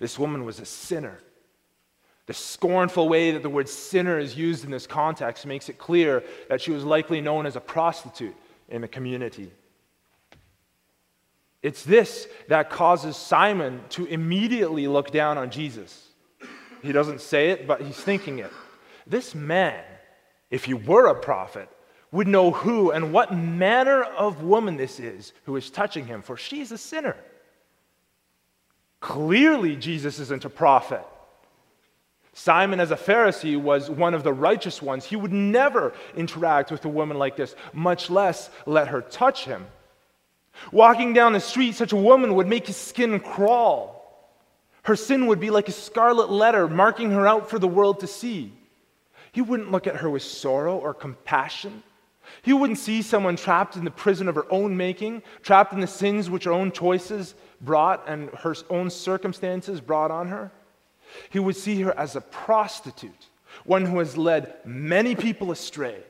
This 0.00 0.18
woman 0.18 0.46
was 0.46 0.60
a 0.60 0.64
sinner. 0.64 1.18
The 2.26 2.34
scornful 2.34 3.08
way 3.08 3.32
that 3.32 3.42
the 3.42 3.50
word 3.50 3.68
sinner 3.68 4.18
is 4.18 4.36
used 4.36 4.64
in 4.64 4.70
this 4.70 4.86
context 4.86 5.44
makes 5.44 5.68
it 5.68 5.78
clear 5.78 6.22
that 6.48 6.60
she 6.60 6.70
was 6.70 6.84
likely 6.84 7.20
known 7.20 7.46
as 7.46 7.56
a 7.56 7.60
prostitute 7.60 8.36
in 8.68 8.80
the 8.80 8.88
community. 8.88 9.50
It's 11.62 11.84
this 11.84 12.28
that 12.48 12.70
causes 12.70 13.16
Simon 13.16 13.82
to 13.90 14.06
immediately 14.06 14.88
look 14.88 15.10
down 15.10 15.38
on 15.38 15.50
Jesus. 15.50 16.08
He 16.82 16.92
doesn't 16.92 17.20
say 17.20 17.50
it, 17.50 17.66
but 17.66 17.80
he's 17.80 17.96
thinking 17.96 18.40
it. 18.40 18.50
This 19.06 19.34
man, 19.34 19.84
if 20.50 20.64
he 20.64 20.74
were 20.74 21.06
a 21.06 21.14
prophet, 21.14 21.68
would 22.10 22.28
know 22.28 22.50
who 22.50 22.90
and 22.90 23.12
what 23.12 23.34
manner 23.34 24.02
of 24.02 24.42
woman 24.42 24.76
this 24.76 25.00
is 25.00 25.32
who 25.44 25.56
is 25.56 25.70
touching 25.70 26.06
him, 26.06 26.22
for 26.22 26.36
she's 26.36 26.70
a 26.70 26.78
sinner. 26.78 27.16
Clearly, 29.00 29.76
Jesus 29.76 30.18
isn't 30.18 30.44
a 30.44 30.50
prophet. 30.50 31.04
Simon, 32.34 32.80
as 32.80 32.90
a 32.90 32.96
Pharisee, 32.96 33.60
was 33.60 33.90
one 33.90 34.14
of 34.14 34.22
the 34.22 34.32
righteous 34.32 34.80
ones. 34.80 35.04
He 35.04 35.16
would 35.16 35.32
never 35.32 35.92
interact 36.16 36.70
with 36.70 36.84
a 36.84 36.88
woman 36.88 37.18
like 37.18 37.36
this, 37.36 37.54
much 37.72 38.08
less 38.08 38.48
let 38.64 38.88
her 38.88 39.02
touch 39.02 39.44
him. 39.44 39.66
Walking 40.70 41.12
down 41.12 41.34
the 41.34 41.40
street, 41.40 41.74
such 41.74 41.92
a 41.92 41.96
woman 41.96 42.34
would 42.34 42.46
make 42.46 42.66
his 42.66 42.76
skin 42.76 43.20
crawl. 43.20 43.98
Her 44.84 44.96
sin 44.96 45.26
would 45.26 45.40
be 45.40 45.50
like 45.50 45.68
a 45.68 45.72
scarlet 45.72 46.30
letter 46.30 46.68
marking 46.68 47.10
her 47.10 47.26
out 47.26 47.50
for 47.50 47.58
the 47.58 47.68
world 47.68 48.00
to 48.00 48.06
see. 48.06 48.52
He 49.32 49.40
wouldn't 49.40 49.70
look 49.70 49.86
at 49.86 49.96
her 49.96 50.10
with 50.10 50.22
sorrow 50.22 50.76
or 50.76 50.94
compassion. 50.94 51.82
He 52.42 52.52
wouldn't 52.52 52.78
see 52.78 53.02
someone 53.02 53.36
trapped 53.36 53.76
in 53.76 53.84
the 53.84 53.90
prison 53.90 54.28
of 54.28 54.34
her 54.34 54.50
own 54.50 54.76
making, 54.76 55.22
trapped 55.42 55.72
in 55.72 55.80
the 55.80 55.86
sins 55.86 56.30
which 56.30 56.44
her 56.44 56.52
own 56.52 56.72
choices 56.72 57.34
brought 57.60 58.04
and 58.06 58.30
her 58.30 58.54
own 58.70 58.90
circumstances 58.90 59.80
brought 59.80 60.10
on 60.10 60.28
her. 60.28 60.50
He 61.30 61.38
would 61.38 61.56
see 61.56 61.82
her 61.82 61.96
as 61.98 62.16
a 62.16 62.20
prostitute, 62.20 63.26
one 63.64 63.84
who 63.84 63.98
has 63.98 64.16
led 64.16 64.54
many 64.64 65.14
people 65.14 65.50
astray, 65.50 66.02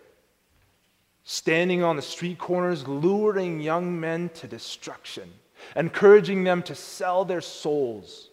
standing 1.24 1.82
on 1.82 1.96
the 1.96 2.02
street 2.02 2.38
corners, 2.38 2.86
luring 2.86 3.60
young 3.60 3.98
men 3.98 4.30
to 4.34 4.46
destruction, 4.46 5.32
encouraging 5.76 6.44
them 6.44 6.62
to 6.64 6.74
sell 6.74 7.24
their 7.24 7.40
souls 7.40 8.30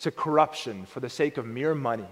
to 0.00 0.10
corruption 0.10 0.84
for 0.86 1.00
the 1.00 1.08
sake 1.08 1.38
of 1.38 1.46
mere 1.46 1.74
money. 1.74 2.08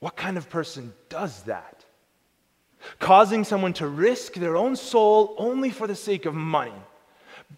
What 0.00 0.16
kind 0.16 0.36
of 0.36 0.48
person 0.48 0.92
does 1.08 1.42
that? 1.44 1.84
Causing 2.98 3.44
someone 3.44 3.72
to 3.74 3.88
risk 3.88 4.34
their 4.34 4.56
own 4.56 4.76
soul 4.76 5.34
only 5.38 5.70
for 5.70 5.86
the 5.86 5.94
sake 5.94 6.26
of 6.26 6.34
money, 6.34 6.74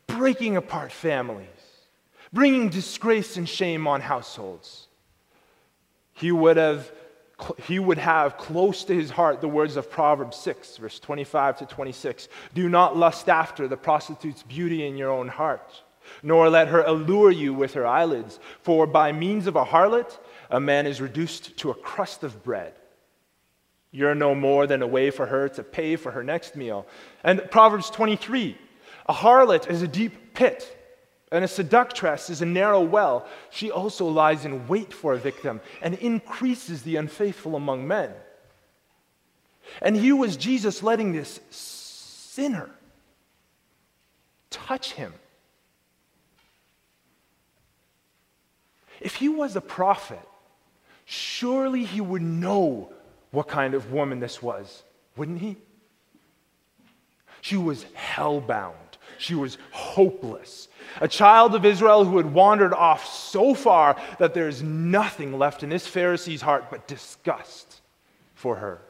breaking 0.07 0.57
apart 0.57 0.93
families, 0.93 1.49
bringing 2.37 2.69
disgrace 2.69 3.38
and 3.38 3.49
shame 3.49 3.88
on 3.88 4.02
households. 4.02 4.88
He 6.12 6.31
would 6.31 6.59
have 6.59 6.93
he 7.64 7.78
would 7.78 7.99
have 7.99 8.38
close 8.38 8.85
to 8.85 8.95
his 8.95 9.11
heart 9.11 9.40
the 9.43 9.49
words 9.49 9.76
of 9.76 9.90
Proverbs 9.90 10.38
6, 10.38 10.78
verse 10.78 10.99
25 10.99 11.59
to 11.59 11.66
26. 11.66 12.28
Do 12.55 12.69
not 12.69 12.97
lust 12.97 13.28
after 13.28 13.69
the 13.69 13.76
prostitute's 13.76 14.43
beauty 14.43 14.87
in 14.87 14.97
your 14.97 15.11
own 15.11 15.28
heart, 15.28 15.83
nor 16.23 16.49
let 16.49 16.69
her 16.69 16.83
allure 16.83 17.31
you 17.31 17.52
with 17.52 17.75
her 17.75 17.87
eyelids. 17.87 18.38
For 18.62 18.87
by 18.87 19.12
means 19.12 19.47
of 19.47 19.57
a 19.57 19.64
harlot, 19.66 20.19
a 20.50 20.61
man 20.61 20.87
is 20.87 21.00
reduced 21.00 21.59
to 21.59 21.71
a 21.71 21.75
crust 21.75 22.23
of 22.23 22.43
bread. 22.43 22.73
You're 23.90 24.14
no 24.14 24.35
more 24.35 24.66
than 24.66 24.81
a 24.81 24.87
way 24.87 25.11
for 25.11 25.26
her 25.26 25.49
to 25.50 25.62
pay 25.62 25.97
for 25.97 26.12
her 26.12 26.25
next 26.25 26.57
meal. 26.57 26.87
And 27.23 27.50
Proverbs 27.50 27.90
23 27.90 28.57
a 29.09 29.12
harlot 29.12 29.71
is 29.71 29.83
a 29.83 29.88
deep 29.88 30.35
pit 30.35 30.75
and 31.33 31.45
a 31.45 31.49
seductress 31.49 32.30
is 32.30 32.40
a 32.40 32.47
narrow 32.47 32.80
well. 32.80 33.26
She 33.50 33.71
also 33.71 34.06
lies 34.06 34.45
in 34.45 34.68
wait 34.68 34.92
for 34.92 35.12
a 35.12 35.18
victim 35.18 35.61
and 35.83 35.95
increases 35.95 36.83
the 36.83 36.97
unfaithful 36.97 37.56
among 37.56 37.87
men. 37.87 38.12
And 39.83 39.97
here 39.97 40.14
was 40.14 40.37
Jesus 40.37 40.83
letting 40.83 41.12
this 41.12 41.40
sinner 41.50 42.71
touch 44.50 44.92
him. 44.92 45.12
If 49.00 49.16
he 49.16 49.28
was 49.28 49.56
a 49.56 49.61
prophet, 49.61 50.26
surely 51.04 51.85
he 51.85 52.00
would 52.00 52.23
know 52.23 52.92
what 53.30 53.49
kind 53.49 53.75
of 53.75 53.92
woman 53.92 54.21
this 54.21 54.40
was, 54.40 54.83
wouldn't 55.16 55.40
he? 55.40 55.56
She 57.40 57.56
was 57.56 57.85
hellbound. 57.95 58.86
She 59.18 59.35
was 59.35 59.58
hopeless. 59.70 60.68
A 61.00 61.08
child 61.08 61.54
of 61.54 61.64
Israel 61.64 62.04
who 62.04 62.16
had 62.16 62.32
wandered 62.32 62.73
off 62.73 63.06
so 63.06 63.54
far 63.54 63.96
that 64.18 64.35
there 64.35 64.49
is 64.49 64.62
nothing 64.62 65.38
left 65.38 65.62
in 65.62 65.68
this 65.68 65.87
Pharisee's 65.87 66.42
heart 66.42 66.70
but 66.70 66.87
disgust 66.87 67.80
for 68.35 68.56
her. 68.56 68.80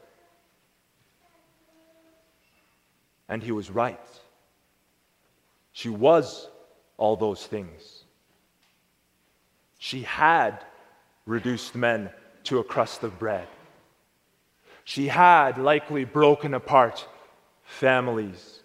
And 3.28 3.42
he 3.42 3.52
was 3.52 3.70
right. 3.70 4.00
She 5.72 5.88
was 5.88 6.48
all 6.96 7.16
those 7.16 7.44
things. 7.44 8.04
She 9.78 10.02
had 10.02 10.64
reduced 11.26 11.74
men 11.74 12.10
to 12.44 12.58
a 12.60 12.64
crust 12.64 13.02
of 13.02 13.18
bread. 13.18 13.48
She 14.84 15.08
had 15.08 15.58
likely 15.58 16.04
broken 16.04 16.54
apart 16.54 17.06
families 17.64 18.62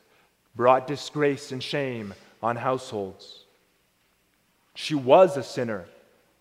brought 0.56 0.88
disgrace 0.88 1.52
and 1.52 1.62
shame 1.62 2.14
on 2.42 2.56
households. 2.56 3.46
She 4.76 4.96
was 4.96 5.38
a 5.38 5.44
sinner 5.44 5.86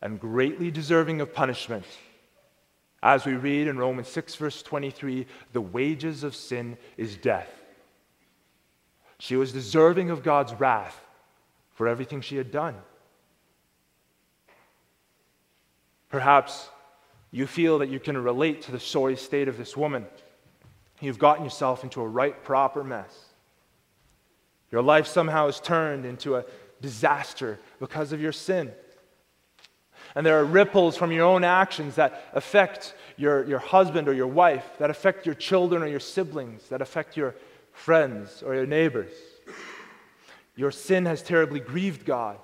and 0.03 0.21
greatly 0.21 0.71
deserving 0.71 1.21
of 1.21 1.35
punishment. 1.35 1.85
As 3.03 3.25
we 3.25 3.35
read 3.35 3.67
in 3.67 3.79
Romans 3.79 4.09
6, 4.09 4.35
verse 4.37 4.63
23, 4.63 5.27
the 5.53 5.61
wages 5.61 6.23
of 6.23 6.35
sin 6.35 6.77
is 6.97 7.17
death. 7.17 7.51
She 9.19 9.37
was 9.37 9.53
deserving 9.53 10.11
of 10.11 10.23
God's 10.23 10.55
wrath 10.55 10.99
for 11.73 11.89
everything 11.89 12.21
she 12.21 12.37
had 12.37 12.51
done. 12.51 12.77
Perhaps 16.09 16.69
you 17.31 17.47
feel 17.47 17.79
that 17.79 17.89
you 17.89 18.01
can 18.01 18.19
relate 18.19 18.63
to 18.63 18.73
the 18.73 18.81
sorry 18.81 19.17
state 19.17 19.49
of 19.49 19.57
this 19.57 19.77
woman. 19.77 20.07
You've 21.01 21.19
gotten 21.19 21.45
yourself 21.45 21.85
into 21.85 22.01
a 22.01 22.09
right, 22.09 22.43
proper 22.43 22.83
mess. 22.83 23.30
Your 24.71 24.83
life 24.83 25.07
somehow 25.07 25.49
is 25.49 25.61
turned 25.61 26.05
into 26.05 26.37
a 26.37 26.45
disaster 26.81 27.59
because 27.79 28.13
of 28.13 28.21
your 28.21 28.33
sin. 28.33 28.73
And 30.15 30.27
there 30.27 30.39
are 30.41 30.45
ripples 30.45 30.97
from 30.97 31.13
your 31.13 31.25
own 31.25 31.45
actions 31.45 31.97
that 31.97 32.31
affect 32.33 32.95
your, 33.17 33.45
your 33.45 33.59
husband 33.59 34.09
or 34.09 34.13
your 34.13 34.27
wife, 34.27 34.65
that 34.79 34.91
affect 34.91 35.27
your 35.27 35.35
children 35.35 35.83
or 35.83 35.87
your 35.87 36.01
siblings, 36.01 36.69
that 36.69 36.83
affect 36.83 37.17
your 37.17 37.35
friends 37.73 38.43
or 38.43 38.55
your 38.55 38.67
neighbors. 38.67 39.13
Your 40.57 40.71
sin 40.71 41.07
has 41.07 41.23
terribly 41.23 41.61
grieved 41.61 42.05
God. 42.05 42.39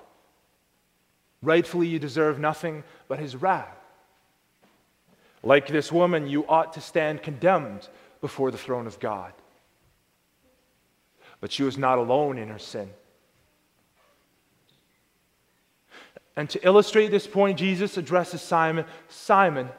Rightfully, 1.41 1.87
you 1.87 1.99
deserve 1.99 2.39
nothing 2.39 2.83
but 3.07 3.19
his 3.19 3.35
wrath. 3.35 3.77
Like 5.43 5.67
this 5.67 5.91
woman, 5.91 6.27
you 6.27 6.47
ought 6.47 6.73
to 6.73 6.81
stand 6.81 7.21
condemned 7.21 7.87
before 8.21 8.49
the 8.49 8.57
throne 8.57 8.87
of 8.87 8.99
God. 8.99 9.33
But 11.39 11.51
she 11.51 11.63
was 11.63 11.77
not 11.77 11.97
alone 11.97 12.37
in 12.37 12.49
her 12.49 12.59
sin. 12.59 12.89
And 16.35 16.49
to 16.51 16.65
illustrate 16.65 17.09
this 17.09 17.27
point, 17.27 17.57
Jesus 17.57 17.97
addresses 17.97 18.41
Simon 18.41 18.85
Simon, 19.09 19.69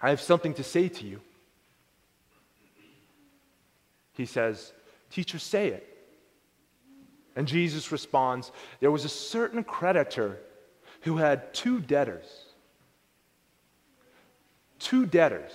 I 0.00 0.10
have 0.10 0.20
something 0.20 0.54
to 0.54 0.64
say 0.64 0.88
to 0.88 1.06
you. 1.06 1.20
He 4.14 4.26
says, 4.26 4.72
Teacher, 5.10 5.38
say 5.38 5.68
it. 5.68 5.88
And 7.36 7.46
Jesus 7.46 7.92
responds, 7.92 8.50
There 8.80 8.90
was 8.90 9.04
a 9.04 9.08
certain 9.08 9.64
creditor 9.64 10.38
who 11.02 11.16
had 11.16 11.54
two 11.54 11.80
debtors. 11.80 12.26
Two 14.78 15.06
debtors. 15.06 15.52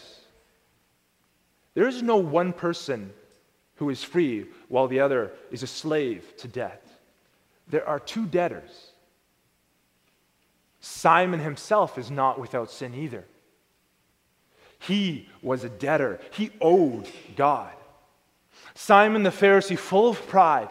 There 1.74 1.88
is 1.88 2.02
no 2.02 2.18
one 2.18 2.54
person 2.54 3.14
who 3.78 3.90
is 3.90 4.04
free 4.04 4.46
while 4.68 4.88
the 4.88 5.00
other 5.00 5.32
is 5.52 5.64
a 5.64 5.68
slave 5.68 6.36
to 6.38 6.48
debt. 6.48 6.86
There 7.68 7.88
are 7.88 8.00
two 8.00 8.26
debtors. 8.26 8.92
Simon 10.80 11.40
himself 11.40 11.98
is 11.98 12.12
not 12.12 12.40
without 12.40 12.72
sin 12.72 12.94
either. 12.94 13.26
He 14.80 15.28
was 15.42 15.64
a 15.64 15.70
debtor, 15.70 16.20
he 16.32 16.52
owed 16.62 17.10
God. 17.36 17.74
Simon 18.76 19.24
the 19.24 19.32
Pharisee, 19.32 19.78
full 19.78 20.10
of 20.10 20.28
pride, 20.28 20.70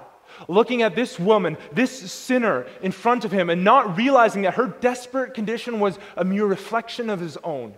looking 0.49 0.83
at 0.83 0.95
this 0.95 1.19
woman, 1.19 1.57
this 1.73 2.13
sinner 2.13 2.67
in 2.83 2.93
front 2.93 3.25
of 3.25 3.33
him, 3.33 3.51
and 3.51 3.65
not 3.65 3.97
realizing 3.97 4.43
that 4.43 4.55
her 4.55 4.67
desperate 4.67 5.35
condition 5.35 5.81
was 5.81 5.99
a 6.17 6.25
mere 6.25 6.47
reflection 6.47 7.11
of 7.11 7.21
his 7.21 7.37
own. 7.39 7.75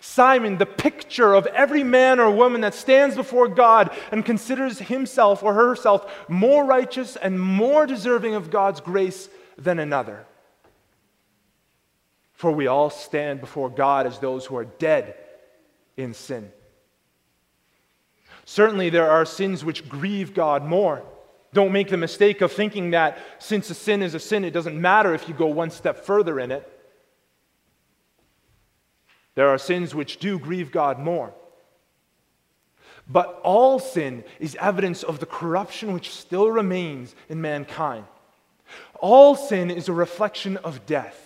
Simon, 0.00 0.58
the 0.58 0.66
picture 0.66 1.34
of 1.34 1.46
every 1.46 1.82
man 1.82 2.20
or 2.20 2.30
woman 2.30 2.60
that 2.62 2.74
stands 2.74 3.16
before 3.16 3.48
God 3.48 3.90
and 4.10 4.24
considers 4.24 4.78
himself 4.78 5.42
or 5.42 5.54
herself 5.54 6.10
more 6.28 6.64
righteous 6.64 7.16
and 7.16 7.40
more 7.40 7.86
deserving 7.86 8.34
of 8.34 8.50
God's 8.50 8.80
grace 8.80 9.28
than 9.58 9.78
another. 9.78 10.26
For 12.32 12.50
we 12.50 12.66
all 12.66 12.90
stand 12.90 13.40
before 13.40 13.70
God 13.70 14.06
as 14.06 14.18
those 14.18 14.46
who 14.46 14.56
are 14.56 14.64
dead 14.64 15.14
in 15.96 16.14
sin. 16.14 16.50
Certainly, 18.44 18.90
there 18.90 19.10
are 19.10 19.24
sins 19.24 19.64
which 19.64 19.88
grieve 19.88 20.34
God 20.34 20.64
more. 20.64 21.02
Don't 21.54 21.72
make 21.72 21.88
the 21.88 21.96
mistake 21.96 22.40
of 22.40 22.52
thinking 22.52 22.90
that 22.90 23.18
since 23.38 23.70
a 23.70 23.74
sin 23.74 24.02
is 24.02 24.14
a 24.14 24.20
sin, 24.20 24.44
it 24.44 24.50
doesn't 24.50 24.78
matter 24.78 25.14
if 25.14 25.28
you 25.28 25.34
go 25.34 25.46
one 25.46 25.70
step 25.70 26.04
further 26.04 26.40
in 26.40 26.50
it. 26.50 26.70
There 29.34 29.48
are 29.48 29.58
sins 29.58 29.94
which 29.94 30.18
do 30.18 30.38
grieve 30.38 30.70
God 30.70 30.98
more. 30.98 31.32
But 33.08 33.40
all 33.42 33.78
sin 33.78 34.24
is 34.40 34.56
evidence 34.60 35.02
of 35.02 35.18
the 35.18 35.26
corruption 35.26 35.92
which 35.92 36.10
still 36.10 36.50
remains 36.50 37.14
in 37.28 37.40
mankind. 37.40 38.06
All 39.00 39.36
sin 39.36 39.70
is 39.70 39.88
a 39.88 39.92
reflection 39.92 40.56
of 40.58 40.86
death. 40.86 41.20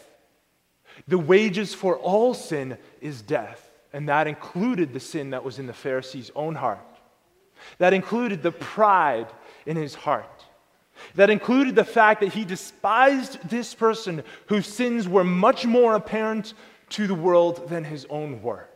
The 1.07 1.19
wages 1.19 1.75
for 1.75 1.97
all 1.97 2.35
sin 2.35 2.77
is 3.00 3.23
death, 3.23 3.71
and 3.93 4.09
that 4.09 4.27
included 4.27 4.93
the 4.93 5.00
sin 5.00 5.31
that 5.31 5.45
was 5.45 5.61
in 5.61 5.67
the 5.67 5.73
Pharisee's 5.73 6.33
own 6.35 6.57
heart. 6.57 6.81
That 7.79 7.93
included 7.93 8.43
the 8.43 8.53
pride 8.53 9.29
in 9.65 9.77
his 9.77 9.95
heart. 9.95 10.45
That 11.15 11.31
included 11.31 11.77
the 11.77 11.85
fact 11.85 12.21
that 12.21 12.33
he 12.33 12.45
despised 12.45 13.49
this 13.49 13.75
person 13.75 14.25
whose 14.47 14.67
sins 14.67 15.07
were 15.07 15.23
much 15.23 15.65
more 15.65 15.95
apparent 15.95 16.55
to 16.90 17.07
the 17.07 17.14
world 17.14 17.68
than 17.68 17.85
his 17.85 18.07
own 18.11 18.42
were. 18.42 18.68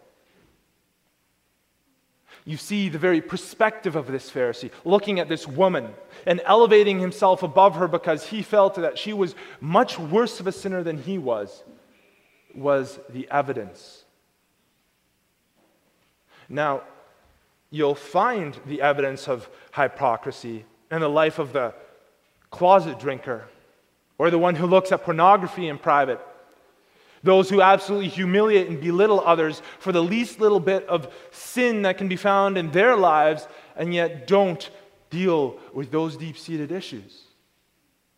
You 2.44 2.56
see 2.56 2.88
the 2.88 2.98
very 2.98 3.20
perspective 3.20 3.94
of 3.94 4.08
this 4.08 4.28
Pharisee, 4.28 4.70
looking 4.84 5.20
at 5.20 5.28
this 5.28 5.46
woman 5.46 5.90
and 6.26 6.40
elevating 6.44 6.98
himself 6.98 7.42
above 7.42 7.76
her 7.76 7.86
because 7.86 8.26
he 8.26 8.42
felt 8.42 8.74
that 8.74 8.98
she 8.98 9.12
was 9.12 9.36
much 9.60 9.98
worse 9.98 10.40
of 10.40 10.48
a 10.48 10.52
sinner 10.52 10.82
than 10.82 10.98
he 10.98 11.18
was, 11.18 11.62
was 12.54 12.98
the 13.08 13.28
evidence. 13.30 14.04
Now, 16.48 16.82
you'll 17.70 17.94
find 17.94 18.58
the 18.66 18.82
evidence 18.82 19.28
of 19.28 19.48
hypocrisy 19.74 20.64
in 20.90 21.00
the 21.00 21.08
life 21.08 21.38
of 21.38 21.52
the 21.52 21.74
closet 22.50 22.98
drinker 22.98 23.44
or 24.18 24.30
the 24.30 24.38
one 24.38 24.56
who 24.56 24.66
looks 24.66 24.90
at 24.90 25.04
pornography 25.04 25.68
in 25.68 25.78
private 25.78 26.20
those 27.22 27.48
who 27.48 27.62
absolutely 27.62 28.08
humiliate 28.08 28.68
and 28.68 28.80
belittle 28.80 29.22
others 29.24 29.62
for 29.78 29.92
the 29.92 30.02
least 30.02 30.40
little 30.40 30.60
bit 30.60 30.86
of 30.88 31.12
sin 31.30 31.82
that 31.82 31.98
can 31.98 32.08
be 32.08 32.16
found 32.16 32.58
in 32.58 32.70
their 32.70 32.96
lives, 32.96 33.46
and 33.76 33.94
yet 33.94 34.26
don't 34.26 34.70
deal 35.10 35.58
with 35.72 35.90
those 35.90 36.16
deep 36.16 36.36
seated 36.36 36.72
issues. 36.72 37.22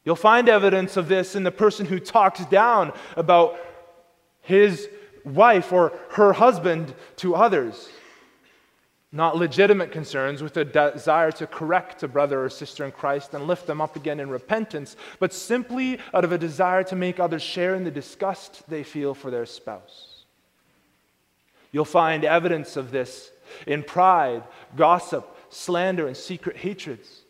You'll 0.04 0.16
find 0.16 0.48
evidence 0.48 0.96
of 0.96 1.08
this 1.08 1.34
in 1.34 1.42
the 1.42 1.50
person 1.50 1.86
who 1.86 1.98
talks 1.98 2.44
down 2.46 2.92
about 3.16 3.56
his 4.40 4.88
wife 5.24 5.72
or 5.72 5.92
her 6.10 6.34
husband 6.34 6.94
to 7.16 7.34
others 7.34 7.88
not 9.14 9.36
legitimate 9.36 9.92
concerns 9.92 10.42
with 10.42 10.56
a 10.56 10.64
desire 10.64 11.30
to 11.30 11.46
correct 11.46 12.02
a 12.02 12.08
brother 12.08 12.44
or 12.44 12.50
sister 12.50 12.84
in 12.84 12.90
Christ 12.90 13.32
and 13.32 13.46
lift 13.46 13.64
them 13.64 13.80
up 13.80 13.94
again 13.94 14.18
in 14.18 14.28
repentance, 14.28 14.96
but 15.20 15.32
simply 15.32 16.00
out 16.12 16.24
of 16.24 16.32
a 16.32 16.38
desire 16.38 16.82
to 16.82 16.96
make 16.96 17.20
others 17.20 17.40
share 17.40 17.76
in 17.76 17.84
the 17.84 17.92
disgust 17.92 18.68
they 18.68 18.82
feel 18.82 19.14
for 19.14 19.30
their 19.30 19.46
spouse. 19.46 20.24
You'll 21.70 21.84
find 21.84 22.24
evidence 22.24 22.76
of 22.76 22.90
this 22.90 23.30
in 23.68 23.84
pride, 23.84 24.42
gossip, 24.74 25.38
slander, 25.48 26.08
and 26.08 26.16
secret 26.16 26.56
hatreds. 26.56 27.20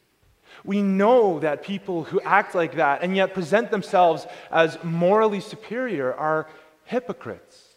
We 0.64 0.80
know 0.80 1.38
that 1.40 1.62
people 1.62 2.04
who 2.04 2.18
act 2.22 2.54
like 2.54 2.76
that 2.76 3.02
and 3.02 3.14
yet 3.14 3.34
present 3.34 3.70
themselves 3.70 4.26
as 4.50 4.82
morally 4.82 5.40
superior 5.40 6.14
are 6.14 6.48
hypocrites. 6.84 7.73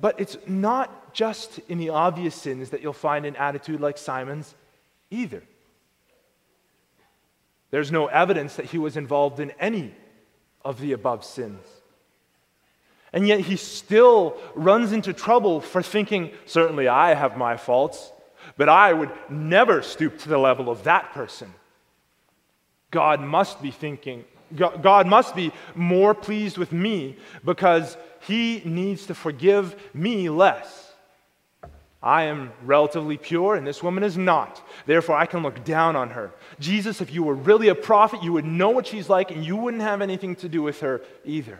But 0.00 0.18
it's 0.18 0.38
not 0.46 1.12
just 1.12 1.60
in 1.68 1.78
the 1.78 1.90
obvious 1.90 2.34
sins 2.34 2.70
that 2.70 2.82
you'll 2.82 2.92
find 2.92 3.26
an 3.26 3.36
attitude 3.36 3.80
like 3.80 3.98
Simon's 3.98 4.54
either. 5.10 5.42
There's 7.70 7.92
no 7.92 8.06
evidence 8.06 8.56
that 8.56 8.66
he 8.66 8.78
was 8.78 8.96
involved 8.96 9.40
in 9.40 9.52
any 9.52 9.94
of 10.64 10.80
the 10.80 10.92
above 10.92 11.24
sins. 11.24 11.64
And 13.12 13.26
yet 13.26 13.40
he 13.40 13.56
still 13.56 14.36
runs 14.54 14.92
into 14.92 15.12
trouble 15.12 15.60
for 15.60 15.82
thinking, 15.82 16.30
certainly 16.46 16.88
I 16.88 17.14
have 17.14 17.36
my 17.36 17.56
faults, 17.56 18.12
but 18.56 18.68
I 18.68 18.92
would 18.92 19.10
never 19.28 19.82
stoop 19.82 20.18
to 20.20 20.28
the 20.28 20.38
level 20.38 20.70
of 20.70 20.84
that 20.84 21.12
person. 21.12 21.52
God 22.90 23.20
must 23.20 23.62
be 23.62 23.70
thinking, 23.70 24.24
God 24.54 25.06
must 25.06 25.36
be 25.36 25.52
more 25.74 26.14
pleased 26.14 26.58
with 26.58 26.72
me 26.72 27.16
because 27.44 27.96
he 28.20 28.62
needs 28.64 29.06
to 29.06 29.14
forgive 29.14 29.74
me 29.94 30.28
less. 30.28 30.92
I 32.02 32.24
am 32.24 32.52
relatively 32.62 33.18
pure, 33.18 33.56
and 33.56 33.66
this 33.66 33.82
woman 33.82 34.02
is 34.02 34.16
not. 34.16 34.66
Therefore, 34.86 35.16
I 35.16 35.26
can 35.26 35.42
look 35.42 35.64
down 35.64 35.96
on 35.96 36.10
her. 36.10 36.32
Jesus, 36.58 37.02
if 37.02 37.12
you 37.12 37.22
were 37.22 37.34
really 37.34 37.68
a 37.68 37.74
prophet, 37.74 38.22
you 38.22 38.32
would 38.32 38.46
know 38.46 38.70
what 38.70 38.86
she's 38.86 39.08
like, 39.08 39.30
and 39.30 39.44
you 39.44 39.56
wouldn't 39.56 39.82
have 39.82 40.00
anything 40.00 40.36
to 40.36 40.48
do 40.48 40.62
with 40.62 40.80
her 40.80 41.02
either. 41.24 41.58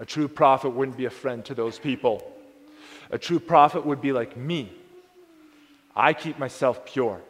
A 0.00 0.06
true 0.06 0.26
prophet 0.26 0.70
wouldn't 0.70 0.96
be 0.96 1.04
a 1.04 1.10
friend 1.10 1.44
to 1.44 1.54
those 1.54 1.78
people. 1.78 2.26
A 3.10 3.18
true 3.18 3.38
prophet 3.38 3.86
would 3.86 4.00
be 4.00 4.12
like 4.12 4.36
me. 4.36 4.72
I 5.94 6.12
keep 6.12 6.38
myself 6.38 6.84
pure. 6.84 7.20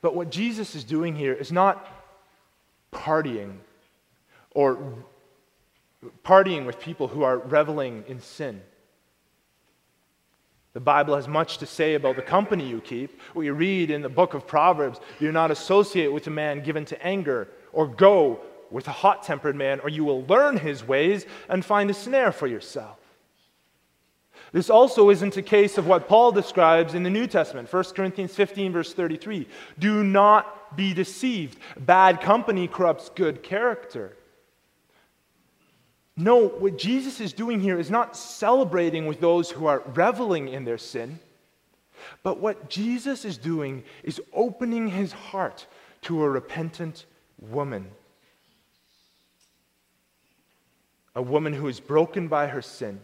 But 0.00 0.14
what 0.14 0.30
Jesus 0.30 0.76
is 0.76 0.84
doing 0.84 1.16
here 1.16 1.32
is 1.32 1.50
not 1.50 1.97
partying 2.92 3.56
or 4.52 4.78
partying 6.24 6.66
with 6.66 6.78
people 6.80 7.08
who 7.08 7.22
are 7.22 7.38
reveling 7.38 8.04
in 8.08 8.20
sin. 8.20 8.60
The 10.74 10.80
Bible 10.80 11.16
has 11.16 11.26
much 11.26 11.58
to 11.58 11.66
say 11.66 11.94
about 11.94 12.16
the 12.16 12.22
company 12.22 12.68
you 12.68 12.80
keep. 12.80 13.20
We 13.34 13.50
read 13.50 13.90
in 13.90 14.02
the 14.02 14.08
book 14.08 14.34
of 14.34 14.46
Proverbs 14.46 15.00
do 15.18 15.32
not 15.32 15.50
associate 15.50 16.12
with 16.12 16.26
a 16.26 16.30
man 16.30 16.62
given 16.62 16.84
to 16.86 17.02
anger, 17.04 17.48
or 17.72 17.88
go 17.88 18.40
with 18.70 18.86
a 18.86 18.92
hot 18.92 19.22
tempered 19.22 19.56
man, 19.56 19.80
or 19.80 19.88
you 19.88 20.04
will 20.04 20.24
learn 20.26 20.56
his 20.56 20.86
ways 20.86 21.26
and 21.48 21.64
find 21.64 21.90
a 21.90 21.94
snare 21.94 22.32
for 22.32 22.46
yourself. 22.46 22.98
This 24.52 24.70
also 24.70 25.10
isn't 25.10 25.36
a 25.36 25.42
case 25.42 25.78
of 25.78 25.86
what 25.86 26.08
Paul 26.08 26.32
describes 26.32 26.94
in 26.94 27.02
the 27.02 27.10
New 27.10 27.26
Testament, 27.26 27.72
1 27.72 27.84
Corinthians 27.94 28.34
15, 28.34 28.72
verse 28.72 28.92
33. 28.92 29.48
Do 29.78 30.04
not 30.04 30.57
be 30.76 30.94
deceived. 30.94 31.58
Bad 31.78 32.20
company 32.20 32.68
corrupts 32.68 33.10
good 33.14 33.42
character. 33.42 34.16
No, 36.16 36.48
what 36.48 36.78
Jesus 36.78 37.20
is 37.20 37.32
doing 37.32 37.60
here 37.60 37.78
is 37.78 37.90
not 37.90 38.16
celebrating 38.16 39.06
with 39.06 39.20
those 39.20 39.50
who 39.50 39.66
are 39.66 39.82
reveling 39.94 40.48
in 40.48 40.64
their 40.64 40.78
sin, 40.78 41.20
but 42.22 42.40
what 42.40 42.68
Jesus 42.68 43.24
is 43.24 43.38
doing 43.38 43.84
is 44.02 44.20
opening 44.32 44.88
his 44.88 45.12
heart 45.12 45.66
to 46.02 46.22
a 46.22 46.28
repentant 46.28 47.06
woman. 47.40 47.88
A 51.14 51.22
woman 51.22 51.52
who 51.52 51.68
is 51.68 51.80
broken 51.80 52.28
by 52.28 52.48
her 52.48 52.62
sin 52.62 53.00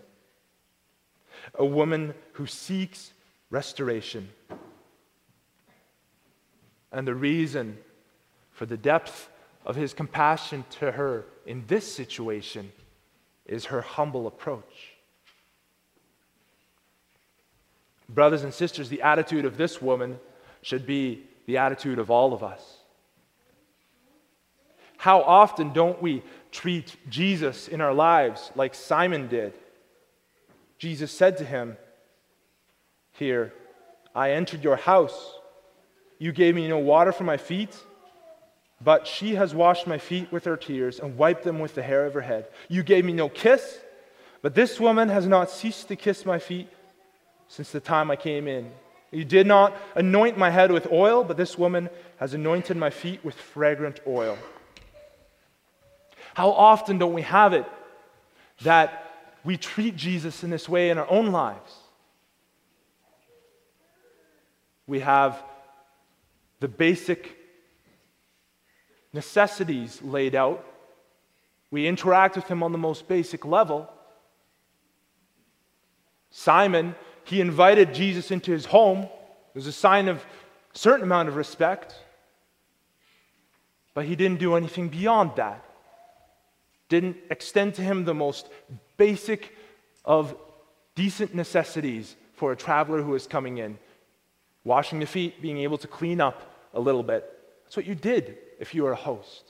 a 1.54 1.64
woman 1.64 2.14
who 2.32 2.46
seeks 2.46 3.12
restoration. 3.50 4.28
And 6.94 7.06
the 7.06 7.14
reason 7.14 7.76
for 8.52 8.64
the 8.64 8.78
depth 8.78 9.28
of 9.66 9.76
his 9.76 9.92
compassion 9.92 10.64
to 10.78 10.92
her 10.92 11.26
in 11.44 11.64
this 11.66 11.92
situation 11.92 12.72
is 13.44 13.66
her 13.66 13.82
humble 13.82 14.26
approach. 14.26 14.92
Brothers 18.08 18.44
and 18.44 18.54
sisters, 18.54 18.88
the 18.88 19.02
attitude 19.02 19.44
of 19.44 19.56
this 19.56 19.82
woman 19.82 20.20
should 20.62 20.86
be 20.86 21.24
the 21.46 21.58
attitude 21.58 21.98
of 21.98 22.10
all 22.10 22.32
of 22.32 22.42
us. 22.42 22.78
How 24.96 25.20
often 25.22 25.72
don't 25.72 26.00
we 26.00 26.22
treat 26.54 26.96
Jesus 27.10 27.66
in 27.66 27.80
our 27.80 27.92
lives 27.92 28.52
like 28.54 28.74
Simon 28.74 29.26
did. 29.26 29.52
Jesus 30.78 31.10
said 31.10 31.36
to 31.38 31.44
him, 31.44 31.76
Here, 33.10 33.52
I 34.14 34.30
entered 34.30 34.62
your 34.62 34.76
house. 34.76 35.34
You 36.24 36.32
gave 36.32 36.54
me 36.54 36.66
no 36.68 36.78
water 36.78 37.12
for 37.12 37.24
my 37.24 37.36
feet, 37.36 37.76
but 38.82 39.06
she 39.06 39.34
has 39.34 39.54
washed 39.54 39.86
my 39.86 39.98
feet 39.98 40.32
with 40.32 40.46
her 40.46 40.56
tears 40.56 40.98
and 40.98 41.18
wiped 41.18 41.44
them 41.44 41.58
with 41.58 41.74
the 41.74 41.82
hair 41.82 42.06
of 42.06 42.14
her 42.14 42.22
head. 42.22 42.46
You 42.66 42.82
gave 42.82 43.04
me 43.04 43.12
no 43.12 43.28
kiss, 43.28 43.78
but 44.40 44.54
this 44.54 44.80
woman 44.80 45.10
has 45.10 45.26
not 45.26 45.50
ceased 45.50 45.88
to 45.88 45.96
kiss 45.96 46.24
my 46.24 46.38
feet 46.38 46.70
since 47.46 47.72
the 47.72 47.78
time 47.78 48.10
I 48.10 48.16
came 48.16 48.48
in. 48.48 48.72
You 49.10 49.26
did 49.26 49.46
not 49.46 49.76
anoint 49.96 50.38
my 50.38 50.48
head 50.48 50.72
with 50.72 50.90
oil, 50.90 51.24
but 51.24 51.36
this 51.36 51.58
woman 51.58 51.90
has 52.16 52.32
anointed 52.32 52.78
my 52.78 52.88
feet 52.88 53.22
with 53.22 53.34
fragrant 53.34 54.00
oil. 54.06 54.38
How 56.32 56.52
often 56.52 56.96
don't 56.96 57.12
we 57.12 57.20
have 57.20 57.52
it 57.52 57.66
that 58.62 59.12
we 59.44 59.58
treat 59.58 59.94
Jesus 59.94 60.42
in 60.42 60.48
this 60.48 60.70
way 60.70 60.88
in 60.88 60.96
our 60.96 61.10
own 61.10 61.32
lives? 61.32 61.74
We 64.86 65.00
have 65.00 65.42
the 66.60 66.68
basic 66.68 67.36
necessities 69.12 70.00
laid 70.02 70.34
out. 70.34 70.64
We 71.70 71.86
interact 71.86 72.36
with 72.36 72.46
him 72.46 72.62
on 72.62 72.72
the 72.72 72.78
most 72.78 73.08
basic 73.08 73.44
level. 73.44 73.88
Simon, 76.30 76.94
he 77.24 77.40
invited 77.40 77.94
Jesus 77.94 78.30
into 78.30 78.52
his 78.52 78.66
home. 78.66 79.02
It 79.02 79.54
was 79.54 79.66
a 79.66 79.72
sign 79.72 80.08
of 80.08 80.18
a 80.18 80.78
certain 80.78 81.04
amount 81.04 81.28
of 81.28 81.36
respect. 81.36 81.94
But 83.94 84.06
he 84.06 84.16
didn't 84.16 84.40
do 84.40 84.56
anything 84.56 84.88
beyond 84.88 85.32
that 85.36 85.64
didn't 86.88 87.16
extend 87.30 87.74
to 87.74 87.82
him 87.82 88.04
the 88.04 88.14
most 88.14 88.48
basic 88.96 89.56
of 90.04 90.36
decent 90.94 91.34
necessities 91.34 92.14
for 92.34 92.52
a 92.52 92.56
traveler 92.56 93.02
who 93.02 93.14
is 93.14 93.26
coming 93.26 93.58
in 93.58 93.78
washing 94.64 94.98
the 94.98 95.06
feet, 95.06 95.40
being 95.40 95.58
able 95.58 95.78
to 95.78 95.86
clean 95.86 96.20
up 96.20 96.68
a 96.72 96.80
little 96.80 97.02
bit. 97.02 97.30
That's 97.64 97.76
what 97.76 97.86
you 97.86 97.94
did 97.94 98.38
if 98.58 98.74
you 98.74 98.82
were 98.82 98.92
a 98.92 98.96
host. 98.96 99.44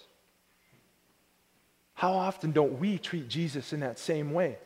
How 1.95 2.13
often 2.13 2.53
don't 2.53 2.81
we 2.81 2.99
treat 2.99 3.29
Jesus 3.29 3.73
in 3.73 3.81
that 3.81 3.99
same 3.99 4.33
way? 4.33 4.59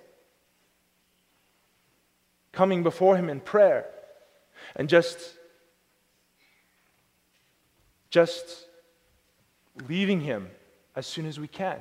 Coming 2.52 2.82
before 2.82 3.16
him 3.16 3.28
in 3.28 3.40
prayer 3.40 3.86
and 4.74 4.88
just 4.88 5.34
just 8.10 8.64
leaving 9.86 10.22
him 10.22 10.50
as 10.96 11.06
soon 11.06 11.26
as 11.26 11.38
we 11.38 11.46
can. 11.46 11.78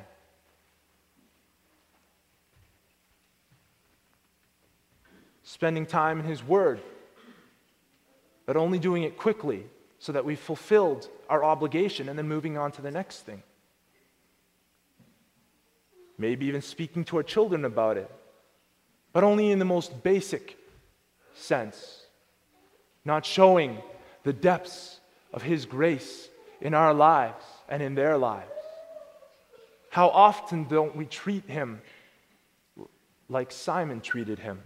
spending 5.47 5.85
time 5.85 6.19
in 6.19 6.25
His 6.25 6.43
Word, 6.43 6.81
but 8.47 8.57
only 8.57 8.79
doing 8.79 9.03
it 9.03 9.17
quickly 9.17 9.65
so 9.99 10.11
that 10.13 10.25
we've 10.25 10.39
fulfilled 10.39 11.07
our 11.29 11.43
obligation 11.43 12.09
and 12.09 12.17
then 12.17 12.27
moving 12.27 12.57
on 12.57 12.71
to 12.71 12.81
the 12.81 12.89
next 12.89 13.19
thing. 13.19 13.43
Maybe 16.17 16.47
even 16.47 16.61
speaking 16.61 17.03
to 17.05 17.17
our 17.17 17.23
children 17.23 17.65
about 17.65 17.97
it, 17.97 18.09
but 19.13 19.23
only 19.23 19.51
in 19.51 19.59
the 19.59 19.65
most 19.65 20.01
basic 20.01 20.57
sense, 21.35 22.05
not 23.05 23.25
showing 23.25 23.77
the 24.23 24.33
depths 24.33 24.99
of 25.33 25.43
His 25.43 25.65
grace 25.65 26.29
in 26.61 26.73
our 26.73 26.93
lives 26.93 27.43
and 27.69 27.83
in 27.83 27.95
their 27.95 28.17
lives. 28.17 28.49
How 29.89 30.07
often 30.07 30.63
don't 30.63 30.95
we 30.95 31.05
treat 31.05 31.45
Him 31.45 31.81
like 33.29 33.51
Simon 33.51 33.99
treated 33.99 34.39
Him? 34.39 34.63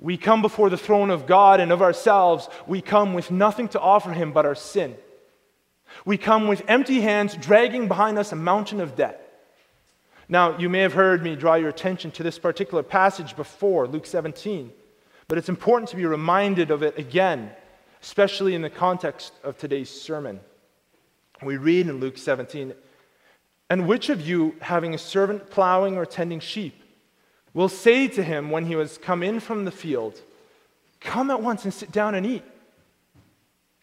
We 0.00 0.16
come 0.16 0.42
before 0.42 0.70
the 0.70 0.76
throne 0.76 1.10
of 1.10 1.26
God 1.26 1.60
and 1.60 1.72
of 1.72 1.82
ourselves. 1.82 2.48
We 2.66 2.80
come 2.80 3.14
with 3.14 3.30
nothing 3.30 3.68
to 3.68 3.80
offer 3.80 4.12
Him 4.12 4.32
but 4.32 4.46
our 4.46 4.54
sin. 4.54 4.96
We 6.04 6.18
come 6.18 6.48
with 6.48 6.62
empty 6.68 7.00
hands, 7.00 7.36
dragging 7.36 7.88
behind 7.88 8.18
us 8.18 8.32
a 8.32 8.36
mountain 8.36 8.80
of 8.80 8.96
debt. 8.96 9.20
Now, 10.28 10.58
you 10.58 10.68
may 10.68 10.80
have 10.80 10.94
heard 10.94 11.22
me 11.22 11.36
draw 11.36 11.54
your 11.54 11.68
attention 11.68 12.10
to 12.12 12.22
this 12.22 12.38
particular 12.38 12.82
passage 12.82 13.36
before, 13.36 13.86
Luke 13.86 14.06
17, 14.06 14.72
but 15.28 15.38
it's 15.38 15.48
important 15.48 15.90
to 15.90 15.96
be 15.96 16.06
reminded 16.06 16.70
of 16.70 16.82
it 16.82 16.98
again, 16.98 17.50
especially 18.02 18.54
in 18.54 18.62
the 18.62 18.70
context 18.70 19.32
of 19.42 19.58
today's 19.58 19.90
sermon. 19.90 20.40
We 21.42 21.56
read 21.56 21.88
in 21.88 22.00
Luke 22.00 22.18
17, 22.18 22.74
And 23.68 23.86
which 23.86 24.08
of 24.08 24.26
you, 24.26 24.56
having 24.60 24.94
a 24.94 24.98
servant 24.98 25.50
plowing 25.50 25.96
or 25.96 26.06
tending 26.06 26.40
sheep, 26.40 26.82
will 27.54 27.68
say 27.68 28.08
to 28.08 28.22
him 28.22 28.50
when 28.50 28.66
he 28.66 28.76
was 28.76 28.98
come 28.98 29.22
in 29.22 29.40
from 29.40 29.64
the 29.64 29.70
field, 29.70 30.20
Come 31.00 31.30
at 31.30 31.42
once 31.42 31.64
and 31.64 31.72
sit 31.72 31.92
down 31.92 32.14
and 32.14 32.26
eat. 32.26 32.42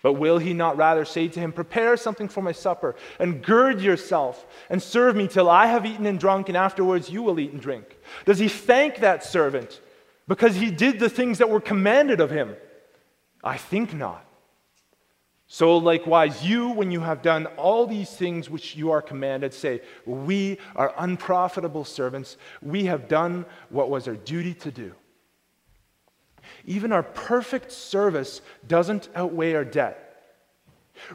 But 0.01 0.13
will 0.13 0.39
he 0.39 0.53
not 0.53 0.77
rather 0.77 1.05
say 1.05 1.27
to 1.27 1.39
him, 1.39 1.51
Prepare 1.51 1.95
something 1.95 2.27
for 2.27 2.41
my 2.41 2.51
supper, 2.51 2.95
and 3.19 3.43
gird 3.43 3.79
yourself, 3.81 4.45
and 4.69 4.81
serve 4.81 5.15
me 5.15 5.27
till 5.27 5.49
I 5.49 5.67
have 5.67 5.85
eaten 5.85 6.07
and 6.07 6.19
drunk, 6.19 6.49
and 6.49 6.57
afterwards 6.57 7.09
you 7.09 7.21
will 7.21 7.39
eat 7.39 7.51
and 7.51 7.61
drink? 7.61 7.97
Does 8.25 8.39
he 8.39 8.47
thank 8.47 8.97
that 8.97 9.23
servant 9.23 9.79
because 10.27 10.55
he 10.55 10.71
did 10.71 10.99
the 10.99 11.09
things 11.09 11.37
that 11.37 11.49
were 11.49 11.61
commanded 11.61 12.19
of 12.19 12.31
him? 12.31 12.55
I 13.43 13.57
think 13.57 13.93
not. 13.93 14.25
So 15.53 15.75
likewise, 15.75 16.45
you, 16.45 16.69
when 16.69 16.91
you 16.91 17.01
have 17.01 17.21
done 17.21 17.45
all 17.57 17.85
these 17.85 18.09
things 18.09 18.49
which 18.49 18.77
you 18.77 18.91
are 18.91 19.01
commanded, 19.01 19.53
say, 19.53 19.81
We 20.05 20.59
are 20.77 20.93
unprofitable 20.97 21.83
servants. 21.83 22.37
We 22.61 22.85
have 22.85 23.09
done 23.09 23.45
what 23.67 23.89
was 23.89 24.07
our 24.07 24.15
duty 24.15 24.53
to 24.53 24.71
do. 24.71 24.95
Even 26.65 26.93
our 26.93 27.03
perfect 27.03 27.73
service 27.73 28.39
doesn't 28.65 29.09
outweigh 29.13 29.53
our 29.55 29.65
debt. 29.65 30.23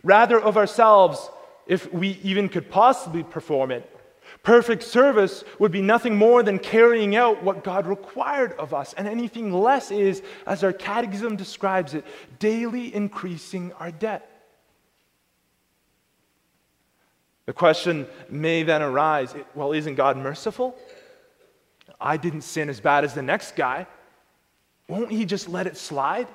Rather, 0.03 0.39
of 0.39 0.59
ourselves, 0.59 1.31
if 1.67 1.91
we 1.91 2.21
even 2.23 2.51
could 2.51 2.71
possibly 2.71 3.23
perform 3.23 3.71
it, 3.71 3.91
perfect 4.47 4.85
service 4.85 5.43
would 5.59 5.73
be 5.73 5.83
nothing 5.83 6.15
more 6.15 6.41
than 6.41 6.61
carrying 6.61 7.17
out 7.17 7.43
what 7.43 7.65
God 7.65 7.85
required 7.85 8.53
of 8.53 8.73
us. 8.73 8.95
And 8.97 9.09
anything 9.09 9.53
less 9.53 9.91
is, 9.91 10.23
as 10.47 10.63
our 10.63 10.73
catechism 10.73 11.35
describes 11.35 11.95
it, 11.95 12.05
daily 12.39 12.95
increasing 12.95 13.73
our 13.81 13.91
debt. 13.91 14.31
The 17.47 17.53
question 17.53 18.07
may 18.31 18.63
then 18.63 18.83
arise 18.83 19.35
well, 19.57 19.73
isn't 19.73 19.97
God 19.97 20.17
merciful? 20.17 20.77
I 22.01 22.17
didn't 22.17 22.43
sin 22.43 22.69
as 22.69 22.79
bad 22.79 23.03
as 23.03 23.15
the 23.15 23.23
next 23.23 23.57
guy. 23.57 23.89
Won't 24.87 25.11
he 25.11 25.25
just 25.25 25.49
let 25.49 25.67
it 25.67 25.77
slide? 25.77 26.29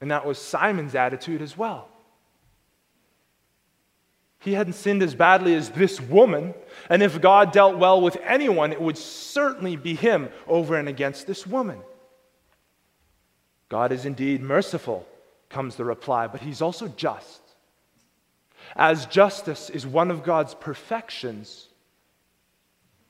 And 0.00 0.12
that 0.12 0.24
was 0.24 0.38
Simon's 0.38 0.94
attitude 0.94 1.42
as 1.42 1.58
well. 1.58 1.88
He 4.42 4.54
hadn't 4.54 4.72
sinned 4.72 5.02
as 5.04 5.14
badly 5.14 5.54
as 5.54 5.70
this 5.70 6.00
woman, 6.00 6.54
and 6.90 7.00
if 7.00 7.20
God 7.20 7.52
dealt 7.52 7.78
well 7.78 8.00
with 8.00 8.16
anyone, 8.24 8.72
it 8.72 8.80
would 8.80 8.98
certainly 8.98 9.76
be 9.76 9.94
him 9.94 10.30
over 10.48 10.76
and 10.76 10.88
against 10.88 11.28
this 11.28 11.46
woman. 11.46 11.80
God 13.68 13.92
is 13.92 14.04
indeed 14.04 14.42
merciful, 14.42 15.06
comes 15.48 15.76
the 15.76 15.84
reply, 15.84 16.26
but 16.26 16.40
he's 16.40 16.60
also 16.60 16.88
just. 16.88 17.40
As 18.74 19.06
justice 19.06 19.70
is 19.70 19.86
one 19.86 20.10
of 20.10 20.24
God's 20.24 20.54
perfections, 20.54 21.68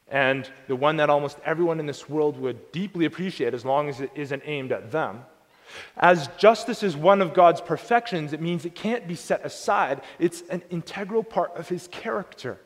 and 0.08 0.48
the 0.68 0.76
one 0.76 0.98
that 0.98 1.08
almost 1.08 1.38
everyone 1.46 1.80
in 1.80 1.86
this 1.86 2.10
world 2.10 2.36
would 2.36 2.72
deeply 2.72 3.06
appreciate 3.06 3.54
as 3.54 3.64
long 3.64 3.88
as 3.88 4.02
it 4.02 4.10
isn't 4.14 4.42
aimed 4.44 4.70
at 4.70 4.92
them. 4.92 5.24
As 5.96 6.28
justice 6.38 6.82
is 6.82 6.96
one 6.96 7.20
of 7.20 7.34
God's 7.34 7.60
perfections, 7.60 8.32
it 8.32 8.40
means 8.40 8.64
it 8.64 8.74
can't 8.74 9.06
be 9.06 9.14
set 9.14 9.44
aside. 9.44 10.02
It's 10.18 10.42
an 10.50 10.62
integral 10.70 11.22
part 11.22 11.56
of 11.56 11.68
his 11.68 11.88
character. 11.88 12.58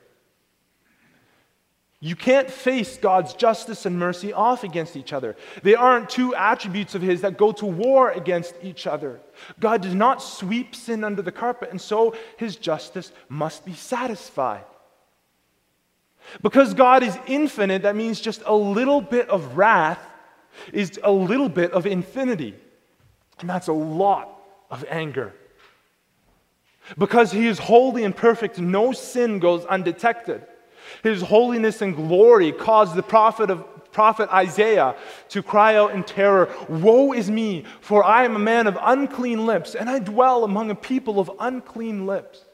You 1.99 2.14
can't 2.14 2.51
face 2.51 2.99
God's 2.99 3.33
justice 3.33 3.87
and 3.87 3.99
mercy 3.99 4.33
off 4.33 4.64
against 4.64 4.97
each 4.97 5.14
other. 5.14 5.35
They 5.62 5.75
aren't 5.75 6.11
two 6.11 6.35
attributes 6.35 6.95
of 6.95 7.01
His 7.01 7.23
that 7.23 7.38
go 7.38 7.53
to 7.53 7.64
war 7.64 8.11
against 8.11 8.55
each 8.62 8.87
other. 8.87 9.21
God 9.59 9.81
does 9.81 9.95
not 9.95 10.23
sweep 10.23 10.75
sin 10.75 11.05
under 11.05 11.23
the 11.23 11.33
carpet, 11.33 11.71
and 11.71 11.81
so 11.81 12.14
His 12.37 12.57
justice 12.57 13.12
must 13.31 13.64
be 13.64 13.73
satisfied. 13.73 14.64
Because 16.42 16.75
God 16.75 17.03
is 17.03 17.19
infinite, 17.27 17.83
that 17.83 17.97
means 17.97 18.21
just 18.21 18.42
a 18.45 18.55
little 18.55 19.01
bit 19.01 19.29
of 19.31 19.57
wrath 19.57 20.01
is 20.73 21.01
a 21.03 21.11
little 21.11 21.49
bit 21.49 21.73
of 21.73 21.87
infinity. 21.87 22.55
And 23.40 23.49
that's 23.49 23.68
a 23.68 23.72
lot 23.72 24.29
of 24.70 24.85
anger. 24.88 25.33
Because 26.96 27.33
He 27.33 27.46
is 27.46 27.59
holy 27.59 28.05
and 28.05 28.14
perfect, 28.14 28.59
no 28.59 28.92
sin 28.92 29.38
goes 29.38 29.64
undetected. 29.64 30.46
His 31.03 31.22
holiness 31.22 31.83
and 31.83 31.94
glory 31.94 32.53
caused 32.53 32.94
the 32.94 33.03
prophet 33.03 33.51
of, 33.51 33.64
prophet 33.92 34.29
Isaiah 34.33 34.94
to 35.31 35.42
cry 35.42 35.77
out 35.77 35.92
in 35.92 36.05
terror 36.05 36.55
Woe 36.68 37.12
is 37.12 37.31
me, 37.31 37.64
for 37.81 38.05
I 38.05 38.25
am 38.25 38.37
a 38.37 38.38
man 38.38 38.66
of 38.66 38.79
unclean 38.81 39.46
lips, 39.46 39.75
and 39.75 39.90
I 39.90 39.99
dwell 39.99 40.44
among 40.44 40.70
a 40.70 40.75
people 40.75 41.18
of 41.18 41.31
unclean 41.40 42.07
lips. 42.07 42.44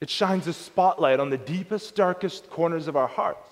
It 0.00 0.10
shines 0.10 0.46
a 0.46 0.52
spotlight 0.52 1.20
on 1.20 1.30
the 1.30 1.38
deepest, 1.38 1.94
darkest 1.94 2.48
corners 2.50 2.88
of 2.88 2.96
our 2.96 3.06
hearts. 3.06 3.49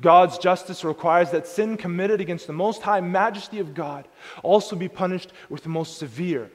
God's 0.00 0.38
justice 0.38 0.84
requires 0.84 1.30
that 1.30 1.46
sin 1.46 1.76
committed 1.76 2.20
against 2.20 2.46
the 2.46 2.52
most 2.52 2.82
high 2.82 3.00
majesty 3.00 3.58
of 3.58 3.74
God 3.74 4.06
also 4.42 4.76
be 4.76 4.88
punished 4.88 5.32
with 5.48 5.62
the 5.62 5.68
most 5.68 5.98
severe, 5.98 6.50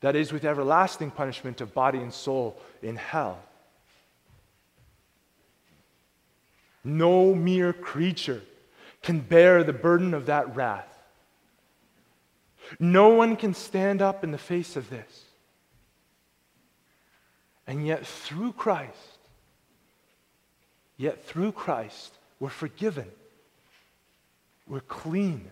that 0.00 0.16
is, 0.16 0.32
with 0.32 0.44
everlasting 0.44 1.10
punishment 1.10 1.60
of 1.60 1.74
body 1.74 1.98
and 1.98 2.12
soul 2.12 2.60
in 2.82 2.96
hell. 2.96 3.38
No 6.82 7.34
mere 7.34 7.72
creature 7.72 8.42
can 9.02 9.20
bear 9.20 9.62
the 9.62 9.72
burden 9.72 10.14
of 10.14 10.26
that 10.26 10.54
wrath. 10.56 10.86
No 12.78 13.08
one 13.08 13.36
can 13.36 13.54
stand 13.54 14.00
up 14.00 14.22
in 14.22 14.30
the 14.30 14.38
face 14.38 14.76
of 14.76 14.90
this. 14.90 15.24
And 17.66 17.86
yet, 17.86 18.06
through 18.06 18.52
Christ, 18.52 19.18
yet 20.96 21.24
through 21.24 21.52
Christ, 21.52 22.14
we're 22.40 22.48
forgiven. 22.48 23.06
We're 24.66 24.80
clean. 24.80 25.50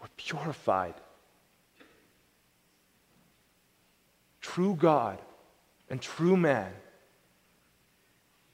We're 0.00 0.08
purified. 0.16 0.94
True 4.40 4.74
God 4.74 5.18
and 5.88 6.02
true 6.02 6.36
man, 6.36 6.72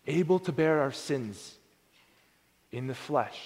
able 0.07 0.39
to 0.41 0.53
bear 0.53 0.81
our 0.81 0.93
sins 0.93 1.55
in 2.71 2.87
the 2.87 2.95
flesh, 2.95 3.41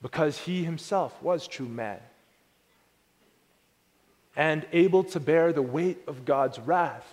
because 0.00 0.38
he 0.38 0.64
himself 0.64 1.20
was 1.22 1.46
true 1.46 1.68
man, 1.68 2.00
and 4.36 4.66
able 4.72 5.04
to 5.04 5.20
bear 5.20 5.52
the 5.52 5.62
weight 5.62 5.98
of 6.06 6.24
God's 6.24 6.58
wrath, 6.58 7.06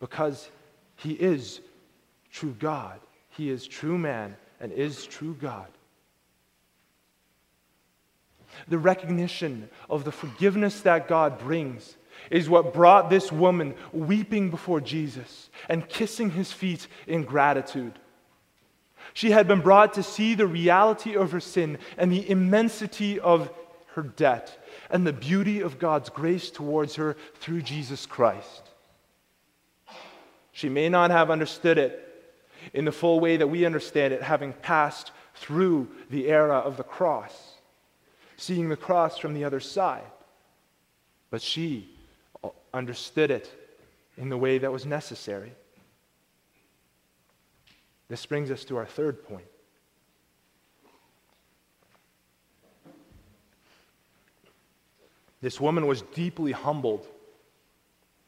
because 0.00 0.48
he 0.96 1.12
is 1.12 1.60
true 2.32 2.56
God, 2.58 2.98
he 3.30 3.50
is 3.50 3.66
true 3.66 3.98
man 3.98 4.36
and 4.60 4.72
is 4.72 5.06
true 5.06 5.36
God. 5.40 5.68
The 8.68 8.78
recognition 8.78 9.68
of 9.90 10.04
the 10.04 10.12
forgiveness 10.12 10.80
that 10.82 11.08
God 11.08 11.38
brings 11.38 11.96
is 12.30 12.48
what 12.48 12.72
brought 12.72 13.10
this 13.10 13.30
woman 13.30 13.74
weeping 13.92 14.50
before 14.50 14.80
Jesus 14.80 15.50
and 15.68 15.88
kissing 15.88 16.30
his 16.30 16.52
feet 16.52 16.88
in 17.06 17.24
gratitude. 17.24 17.98
She 19.14 19.30
had 19.30 19.46
been 19.46 19.60
brought 19.60 19.94
to 19.94 20.02
see 20.02 20.34
the 20.34 20.46
reality 20.46 21.14
of 21.16 21.32
her 21.32 21.40
sin 21.40 21.78
and 21.96 22.10
the 22.10 22.28
immensity 22.28 23.20
of 23.20 23.50
her 23.94 24.02
debt 24.02 24.62
and 24.90 25.06
the 25.06 25.12
beauty 25.12 25.60
of 25.60 25.78
God's 25.78 26.10
grace 26.10 26.50
towards 26.50 26.96
her 26.96 27.16
through 27.36 27.62
Jesus 27.62 28.06
Christ. 28.06 28.70
She 30.52 30.68
may 30.68 30.88
not 30.88 31.10
have 31.10 31.30
understood 31.30 31.78
it 31.78 32.05
in 32.72 32.84
the 32.84 32.92
full 32.92 33.20
way 33.20 33.36
that 33.36 33.46
we 33.46 33.64
understand 33.64 34.12
it, 34.12 34.22
having 34.22 34.52
passed 34.52 35.12
through 35.34 35.88
the 36.10 36.28
era 36.28 36.58
of 36.58 36.76
the 36.76 36.82
cross, 36.82 37.54
seeing 38.36 38.68
the 38.68 38.76
cross 38.76 39.18
from 39.18 39.34
the 39.34 39.44
other 39.44 39.60
side. 39.60 40.02
But 41.30 41.42
she 41.42 41.88
understood 42.72 43.30
it 43.30 43.50
in 44.16 44.28
the 44.28 44.36
way 44.36 44.58
that 44.58 44.72
was 44.72 44.86
necessary. 44.86 45.52
This 48.08 48.24
brings 48.24 48.50
us 48.50 48.64
to 48.64 48.76
our 48.76 48.86
third 48.86 49.24
point. 49.24 49.46
This 55.42 55.60
woman 55.60 55.86
was 55.86 56.02
deeply 56.02 56.52
humbled. 56.52 57.06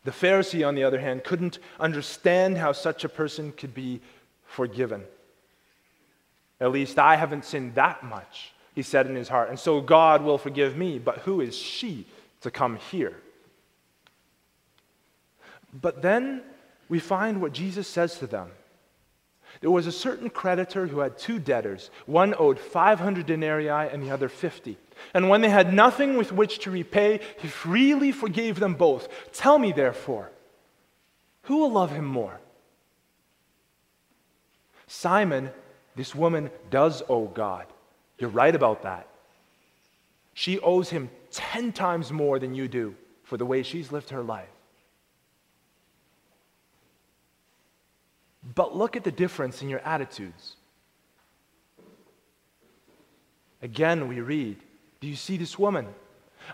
The 0.04 0.10
Pharisee, 0.10 0.66
on 0.66 0.74
the 0.74 0.84
other 0.84 1.00
hand, 1.00 1.24
couldn't 1.24 1.58
understand 1.80 2.58
how 2.58 2.72
such 2.72 3.04
a 3.04 3.08
person 3.08 3.52
could 3.52 3.74
be 3.74 4.00
forgiven. 4.48 5.04
At 6.60 6.72
least 6.72 6.98
I 6.98 7.14
haven't 7.14 7.44
sinned 7.44 7.76
that 7.76 8.02
much, 8.02 8.52
he 8.74 8.82
said 8.82 9.06
in 9.06 9.14
his 9.14 9.28
heart, 9.28 9.48
and 9.48 9.58
so 9.58 9.80
God 9.80 10.22
will 10.22 10.38
forgive 10.38 10.76
me. 10.76 10.98
But 10.98 11.18
who 11.18 11.40
is 11.40 11.56
she 11.56 12.06
to 12.40 12.50
come 12.50 12.76
here? 12.90 13.16
But 15.72 16.02
then 16.02 16.42
we 16.88 16.98
find 16.98 17.40
what 17.40 17.52
Jesus 17.52 17.86
says 17.86 18.18
to 18.18 18.26
them. 18.26 18.50
There 19.60 19.70
was 19.70 19.86
a 19.86 19.92
certain 19.92 20.30
creditor 20.30 20.86
who 20.86 21.00
had 21.00 21.18
two 21.18 21.38
debtors. 21.38 21.90
One 22.06 22.34
owed 22.38 22.58
500 22.58 23.26
denarii 23.26 23.68
and 23.68 24.02
the 24.02 24.10
other 24.10 24.28
50. 24.28 24.76
And 25.14 25.28
when 25.28 25.40
they 25.40 25.48
had 25.48 25.72
nothing 25.72 26.16
with 26.16 26.32
which 26.32 26.60
to 26.60 26.70
repay, 26.70 27.20
he 27.38 27.48
freely 27.48 28.12
forgave 28.12 28.60
them 28.60 28.74
both. 28.74 29.08
Tell 29.32 29.58
me, 29.58 29.72
therefore, 29.72 30.30
who 31.42 31.58
will 31.58 31.72
love 31.72 31.90
him 31.90 32.04
more? 32.04 32.40
Simon, 34.88 35.50
this 35.94 36.14
woman 36.14 36.50
does 36.70 37.02
owe 37.08 37.26
God. 37.26 37.66
You're 38.18 38.30
right 38.30 38.54
about 38.54 38.82
that. 38.82 39.06
She 40.34 40.58
owes 40.58 40.90
him 40.90 41.10
10 41.30 41.72
times 41.72 42.10
more 42.10 42.38
than 42.38 42.54
you 42.54 42.66
do 42.66 42.96
for 43.22 43.36
the 43.36 43.46
way 43.46 43.62
she's 43.62 43.92
lived 43.92 44.10
her 44.10 44.22
life. 44.22 44.48
But 48.54 48.74
look 48.74 48.96
at 48.96 49.04
the 49.04 49.12
difference 49.12 49.62
in 49.62 49.68
your 49.68 49.80
attitudes. 49.80 50.56
Again, 53.60 54.08
we 54.08 54.20
read, 54.20 54.56
Do 55.00 55.08
you 55.08 55.16
see 55.16 55.36
this 55.36 55.58
woman? 55.58 55.86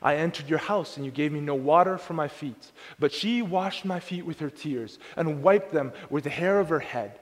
I 0.03 0.17
entered 0.17 0.49
your 0.49 0.59
house, 0.59 0.97
and 0.97 1.07
you 1.07 1.13
gave 1.13 1.31
me 1.31 1.41
no 1.41 1.55
water 1.55 1.99
for 1.99 2.15
my 2.15 2.27
feet, 2.27 2.73
but 2.99 3.13
she 3.13 3.43
washed 3.43 3.85
my 3.85 4.01
feet 4.01 4.27
with 4.27 4.41
her 4.41 4.51
tears 4.51 4.99
and 5.17 5.43
wiped 5.43 5.73
them 5.73 5.93
with 6.11 6.25
the 6.25 6.31
hair 6.31 6.59
of 6.59 6.71
her 6.71 6.81
head. 6.81 7.21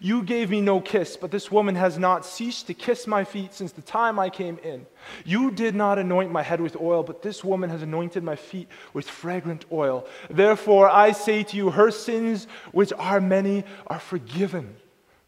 You 0.00 0.22
gave 0.22 0.50
me 0.50 0.60
no 0.60 0.80
kiss, 0.80 1.16
but 1.16 1.30
this 1.30 1.50
woman 1.50 1.74
has 1.74 1.98
not 1.98 2.26
ceased 2.26 2.66
to 2.66 2.74
kiss 2.74 3.06
my 3.06 3.24
feet 3.24 3.54
since 3.54 3.72
the 3.72 3.82
time 3.82 4.18
I 4.18 4.30
came 4.30 4.58
in. 4.58 4.86
You 5.24 5.50
did 5.50 5.74
not 5.74 5.98
anoint 5.98 6.32
my 6.32 6.42
head 6.42 6.60
with 6.60 6.76
oil, 6.80 7.02
but 7.02 7.22
this 7.22 7.44
woman 7.44 7.70
has 7.70 7.82
anointed 7.82 8.22
my 8.22 8.36
feet 8.36 8.68
with 8.92 9.08
fragrant 9.08 9.64
oil. 9.70 10.06
Therefore, 10.28 10.88
I 10.88 11.12
say 11.12 11.42
to 11.44 11.56
you, 11.56 11.70
her 11.70 11.90
sins, 11.90 12.46
which 12.72 12.92
are 12.98 13.20
many, 13.20 13.64
are 13.86 14.00
forgiven, 14.00 14.76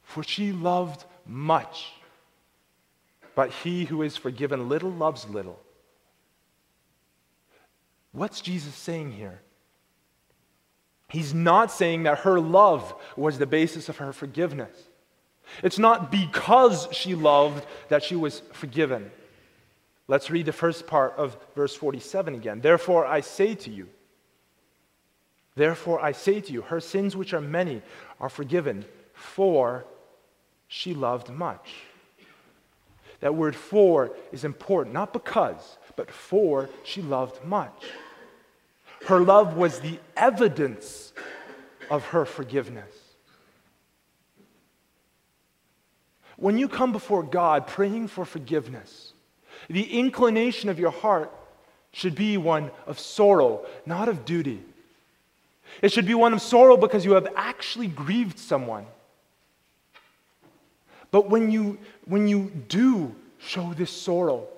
for 0.02 0.22
she 0.22 0.52
loved 0.52 1.05
much. 1.26 1.92
But 3.35 3.50
he 3.50 3.85
who 3.85 4.02
is 4.02 4.16
forgiven 4.16 4.68
little 4.68 4.90
loves 4.90 5.29
little. 5.29 5.61
What's 8.12 8.40
Jesus 8.40 8.74
saying 8.74 9.12
here? 9.12 9.42
He's 11.09 11.33
not 11.33 11.71
saying 11.71 12.03
that 12.05 12.21
her 12.21 12.40
love 12.40 12.95
was 13.16 13.38
the 13.38 13.47
basis 13.47 13.88
of 13.88 13.99
her 13.99 14.12
forgiveness. 14.12 14.77
It's 15.62 15.79
not 15.79 16.11
because 16.11 16.88
she 16.90 17.14
loved 17.14 17.64
that 17.88 18.03
she 18.03 18.16
was 18.16 18.42
forgiven. 18.53 19.11
Let's 20.09 20.31
read 20.31 20.47
the 20.47 20.53
first 20.53 20.87
part 20.87 21.14
of 21.16 21.37
verse 21.55 21.75
47 21.75 22.35
again. 22.35 22.61
Therefore, 22.61 23.07
I 23.07 23.21
say 23.21 23.55
to 23.55 23.71
you, 23.71 23.88
therefore, 25.55 26.01
I 26.01 26.12
say 26.12 26.40
to 26.40 26.53
you, 26.53 26.62
her 26.62 26.81
sins, 26.81 27.16
which 27.16 27.35
are 27.35 27.40
many, 27.40 27.83
are 28.21 28.29
forgiven, 28.29 28.85
for 29.14 29.85
she 30.69 30.95
loved 30.95 31.31
much. 31.31 31.75
That 33.21 33.35
word 33.35 33.57
for 33.57 34.12
is 34.33 34.45
important, 34.45 34.95
not 34.95 35.12
because, 35.12 35.79
but 35.97 36.11
for 36.11 36.69
she 36.85 37.03
loved 37.03 37.45
much. 37.45 37.85
Her 39.07 39.21
love 39.21 39.57
was 39.57 39.81
the 39.81 39.99
evidence 40.16 41.12
of 41.90 42.05
her 42.07 42.25
forgiveness. 42.25 42.92
When 46.37 46.59
you 46.59 46.69
come 46.69 46.90
before 46.92 47.23
God 47.23 47.69
praying 47.69 48.09
for 48.09 48.25
forgiveness, 48.25 49.12
the 49.69 49.99
inclination 49.99 50.69
of 50.69 50.79
your 50.79 50.90
heart 50.90 51.33
should 51.92 52.16
be 52.16 52.37
one 52.37 52.71
of 52.87 52.99
sorrow, 52.99 53.64
not 53.87 54.09
of 54.09 54.25
duty. 54.25 54.61
It 55.83 55.92
should 55.92 56.07
be 56.07 56.14
one 56.14 56.33
of 56.33 56.42
sorrow 56.42 56.77
because 56.77 57.05
you 57.05 57.12
have 57.12 57.29
actually 57.37 57.87
grieved 57.87 58.38
someone. 58.38 58.87
But 61.12 61.31
when 61.31 61.51
you, 61.51 61.79
when 62.07 62.27
you 62.27 62.51
do 62.69 63.14
show 63.38 63.73
this 63.73 63.90
sorrow, 63.90 64.49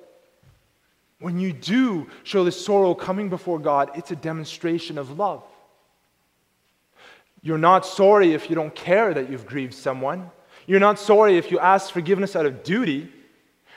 when 1.20 1.38
you 1.38 1.52
do 1.52 2.06
show 2.22 2.44
this 2.44 2.64
sorrow 2.64 2.94
coming 2.94 3.28
before 3.28 3.58
God, 3.58 3.90
it's 3.94 4.10
a 4.10 4.16
demonstration 4.16 4.98
of 4.98 5.18
love. 5.18 5.42
You're 7.42 7.58
not 7.58 7.86
sorry 7.86 8.34
if 8.34 8.48
you 8.48 8.56
don't 8.56 8.74
care 8.74 9.14
that 9.14 9.30
you've 9.30 9.46
grieved 9.46 9.74
someone. 9.74 10.30
You're 10.66 10.80
not 10.80 10.98
sorry 10.98 11.38
if 11.38 11.50
you 11.50 11.58
ask 11.58 11.92
forgiveness 11.92 12.36
out 12.36 12.46
of 12.46 12.62
duty. 12.62 13.12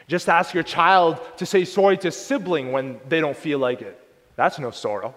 Just 0.08 0.30
ask 0.30 0.54
your 0.54 0.64
child 0.64 1.20
to 1.38 1.46
say 1.46 1.64
sorry 1.66 1.98
to 2.00 2.10
a 2.10 2.12
sibling 2.12 2.72
when 2.72 3.00
they 3.08 3.22
don't 3.22 3.38
feel 3.38 3.60
like 3.60 3.82
it. 3.82 3.98
That's 4.36 4.60
no 4.60 4.72
sorrow. 4.72 5.16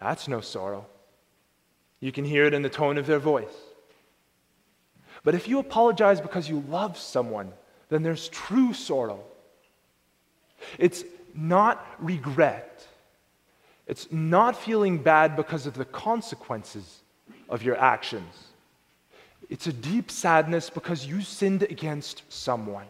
That's 0.00 0.28
no 0.28 0.40
sorrow. 0.40 0.86
You 2.00 2.12
can 2.12 2.24
hear 2.24 2.44
it 2.44 2.54
in 2.54 2.62
the 2.62 2.68
tone 2.68 2.98
of 2.98 3.06
their 3.06 3.18
voice. 3.18 3.54
But 5.24 5.34
if 5.34 5.48
you 5.48 5.58
apologize 5.58 6.20
because 6.20 6.48
you 6.48 6.62
love 6.68 6.96
someone, 6.96 7.52
then 7.88 8.02
there's 8.02 8.28
true 8.28 8.72
sorrow. 8.72 9.20
It's 10.78 11.04
not 11.34 11.84
regret. 11.98 12.86
It's 13.86 14.10
not 14.10 14.56
feeling 14.56 14.98
bad 14.98 15.36
because 15.36 15.66
of 15.66 15.74
the 15.74 15.84
consequences 15.84 17.02
of 17.48 17.62
your 17.62 17.76
actions. 17.76 18.48
It's 19.48 19.66
a 19.66 19.72
deep 19.72 20.10
sadness 20.10 20.68
because 20.68 21.06
you 21.06 21.22
sinned 21.22 21.62
against 21.62 22.22
someone. 22.28 22.86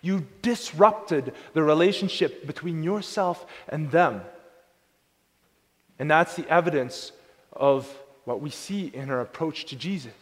You 0.00 0.26
disrupted 0.40 1.34
the 1.52 1.62
relationship 1.62 2.46
between 2.46 2.82
yourself 2.82 3.44
and 3.68 3.90
them. 3.90 4.22
And 5.98 6.10
that's 6.10 6.34
the 6.34 6.48
evidence 6.48 7.12
of 7.52 7.86
what 8.24 8.40
we 8.40 8.50
see 8.50 8.86
in 8.86 9.08
her 9.08 9.20
approach 9.20 9.66
to 9.66 9.76
Jesus. 9.76 10.12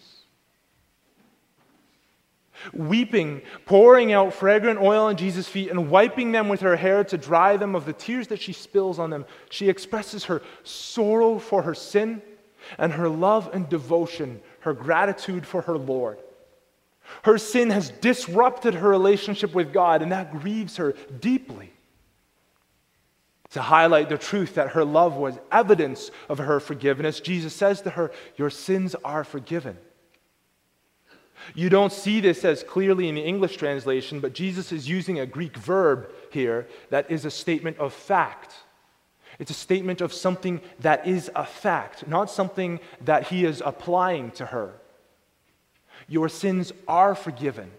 Weeping, 2.73 3.42
pouring 3.66 4.12
out 4.12 4.35
fragrant 4.35 4.81
oil 4.81 5.07
on 5.07 5.16
Jesus' 5.16 5.49
feet, 5.49 5.70
and 5.70 5.90
wiping 5.90 6.33
them 6.33 6.49
with 6.49 6.61
her 6.61 6.77
hair 6.77 7.05
to 7.05 7.18
dry 7.18 7.57
them 7.57 7.75
of 7.75 7.85
the 7.85 7.92
tears 7.92 8.29
that 8.29 8.40
she 8.40 8.53
spills 8.53 8.99
on 8.99 9.11
them, 9.11 9.25
she 9.51 9.68
expresses 9.68 10.25
her 10.25 10.42
sorrow 10.64 11.38
for 11.38 11.62
her 11.62 11.75
sin 11.75 12.23
and 12.79 12.92
her 12.92 13.09
love 13.09 13.51
and 13.53 13.68
devotion, 13.68 14.40
her 14.61 14.75
gratitude 14.75 15.46
for 15.46 15.62
her 15.62 15.79
Lord. 15.79 16.18
Her 17.23 17.38
sin 17.38 17.70
has 17.70 17.90
disrupted 17.90 18.75
her 18.75 18.88
relationship 18.88 19.55
with 19.55 19.73
God, 19.73 20.03
and 20.03 20.12
that 20.12 20.33
grieves 20.33 20.77
her 20.77 20.94
deeply. 21.20 21.73
To 23.51 23.62
highlight 23.62 24.09
the 24.09 24.18
truth 24.18 24.55
that 24.55 24.70
her 24.70 24.85
love 24.85 25.16
was 25.16 25.38
evidence 25.51 26.12
of 26.29 26.38
her 26.38 26.61
forgiveness, 26.61 27.18
Jesus 27.18 27.53
says 27.53 27.83
to 27.83 27.90
her, 27.90 28.12
Your 28.37 28.51
sins 28.51 28.94
are 29.05 29.25
forgiven. 29.25 29.77
You 31.55 31.68
don't 31.68 31.92
see 31.92 32.20
this 32.20 32.44
as 32.44 32.62
clearly 32.62 33.09
in 33.09 33.14
the 33.14 33.22
English 33.22 33.57
translation, 33.57 34.20
but 34.20 34.33
Jesus 34.33 34.72
is 34.72 34.88
using 34.88 35.20
a 35.20 35.26
Greek 35.26 35.57
verb 35.57 36.11
here 36.31 36.68
that 36.90 37.11
is 37.11 37.24
a 37.24 37.31
statement 37.31 37.79
of 37.79 37.92
fact. 37.92 38.55
It's 39.38 39.50
a 39.50 39.55
statement 39.55 40.00
of 40.00 40.12
something 40.12 40.61
that 40.81 41.07
is 41.07 41.31
a 41.35 41.46
fact, 41.46 42.07
not 42.07 42.31
something 42.31 42.81
that 43.03 43.29
he 43.29 43.44
is 43.44 43.62
applying 43.64 44.33
to 44.33 44.46
her. 44.46 44.74
Your 46.09 46.29
sins 46.29 46.72
are 46.88 47.14
forgiven. 47.14 47.70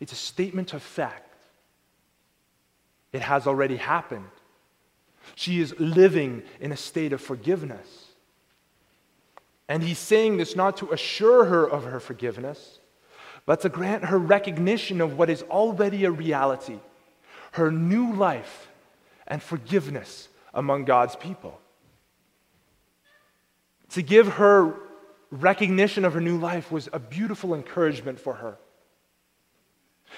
It's 0.00 0.12
a 0.12 0.16
statement 0.16 0.72
of 0.72 0.82
fact. 0.82 1.34
It 3.12 3.22
has 3.22 3.46
already 3.46 3.76
happened. 3.76 4.30
She 5.34 5.60
is 5.60 5.78
living 5.78 6.42
in 6.60 6.72
a 6.72 6.76
state 6.76 7.12
of 7.12 7.20
forgiveness. 7.20 8.06
And 9.68 9.82
he's 9.82 9.98
saying 9.98 10.38
this 10.38 10.56
not 10.56 10.76
to 10.78 10.90
assure 10.92 11.44
her 11.44 11.64
of 11.68 11.84
her 11.84 12.00
forgiveness, 12.00 12.79
but 13.50 13.62
to 13.62 13.68
grant 13.68 14.04
her 14.04 14.16
recognition 14.16 15.00
of 15.00 15.18
what 15.18 15.28
is 15.28 15.42
already 15.50 16.04
a 16.04 16.10
reality 16.12 16.78
her 17.50 17.72
new 17.72 18.14
life 18.14 18.68
and 19.26 19.42
forgiveness 19.42 20.28
among 20.54 20.84
God's 20.84 21.16
people. 21.16 21.58
To 23.88 24.02
give 24.02 24.34
her 24.34 24.76
recognition 25.32 26.04
of 26.04 26.14
her 26.14 26.20
new 26.20 26.38
life 26.38 26.70
was 26.70 26.88
a 26.92 27.00
beautiful 27.00 27.52
encouragement 27.52 28.20
for 28.20 28.34
her. 28.34 28.56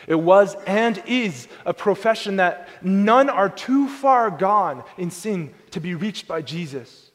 It 0.07 0.17
was 0.17 0.55
and 0.67 1.03
is 1.07 1.49
a 1.65 1.73
profession 1.73 2.37
that 2.37 2.69
none 2.83 3.31
are 3.31 3.49
too 3.49 3.89
far 3.89 4.31
gone 4.31 4.85
in 4.99 5.11
sin 5.11 5.55
to 5.71 5.81
be 5.81 5.95
reached 5.95 6.29
by 6.29 6.43
Jesus. 6.43 7.11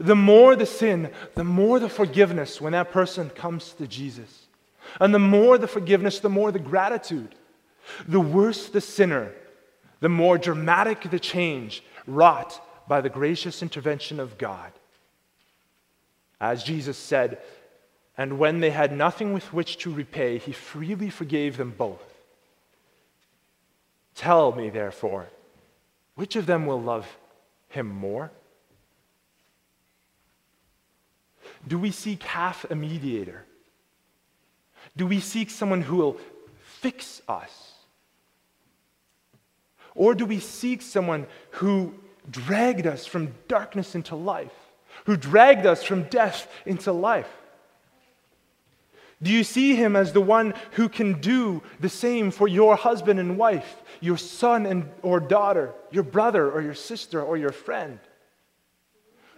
The 0.00 0.16
more 0.16 0.56
the 0.56 0.64
sin, 0.64 1.10
the 1.34 1.44
more 1.44 1.78
the 1.78 1.90
forgiveness 1.90 2.58
when 2.58 2.72
that 2.72 2.90
person 2.90 3.28
comes 3.28 3.74
to 3.74 3.86
Jesus. 3.86 4.43
And 5.00 5.14
the 5.14 5.18
more 5.18 5.58
the 5.58 5.68
forgiveness, 5.68 6.20
the 6.20 6.28
more 6.28 6.52
the 6.52 6.58
gratitude. 6.58 7.34
The 8.06 8.20
worse 8.20 8.68
the 8.68 8.80
sinner, 8.80 9.32
the 10.00 10.08
more 10.08 10.38
dramatic 10.38 11.10
the 11.10 11.18
change 11.18 11.82
wrought 12.06 12.60
by 12.88 13.00
the 13.00 13.10
gracious 13.10 13.62
intervention 13.62 14.20
of 14.20 14.38
God. 14.38 14.72
As 16.40 16.62
Jesus 16.62 16.96
said, 16.96 17.38
and 18.16 18.38
when 18.38 18.60
they 18.60 18.70
had 18.70 18.92
nothing 18.92 19.32
with 19.32 19.52
which 19.52 19.78
to 19.78 19.92
repay, 19.92 20.38
he 20.38 20.52
freely 20.52 21.10
forgave 21.10 21.56
them 21.56 21.74
both. 21.76 22.02
Tell 24.14 24.52
me, 24.52 24.70
therefore, 24.70 25.26
which 26.14 26.36
of 26.36 26.46
them 26.46 26.66
will 26.66 26.80
love 26.80 27.06
him 27.68 27.88
more? 27.88 28.30
Do 31.66 31.78
we 31.78 31.90
seek 31.90 32.22
half 32.22 32.64
a 32.70 32.74
mediator? 32.74 33.44
Do 34.96 35.06
we 35.06 35.20
seek 35.20 35.50
someone 35.50 35.82
who 35.82 35.96
will 35.96 36.16
fix 36.80 37.20
us? 37.28 37.72
Or 39.94 40.14
do 40.14 40.26
we 40.26 40.40
seek 40.40 40.82
someone 40.82 41.26
who 41.52 41.94
dragged 42.30 42.86
us 42.86 43.06
from 43.06 43.34
darkness 43.48 43.94
into 43.94 44.16
life, 44.16 44.52
who 45.04 45.16
dragged 45.16 45.66
us 45.66 45.82
from 45.82 46.04
death 46.04 46.48
into 46.66 46.92
life? 46.92 47.28
Do 49.22 49.32
you 49.32 49.44
see 49.44 49.74
him 49.74 49.96
as 49.96 50.12
the 50.12 50.20
one 50.20 50.54
who 50.72 50.88
can 50.88 51.20
do 51.20 51.62
the 51.80 51.88
same 51.88 52.30
for 52.30 52.48
your 52.48 52.76
husband 52.76 53.18
and 53.20 53.38
wife, 53.38 53.82
your 54.00 54.18
son 54.18 54.66
and 54.66 54.90
or 55.02 55.20
daughter, 55.20 55.72
your 55.90 56.02
brother 56.02 56.50
or 56.50 56.60
your 56.60 56.74
sister 56.74 57.22
or 57.22 57.36
your 57.36 57.52
friend? 57.52 57.98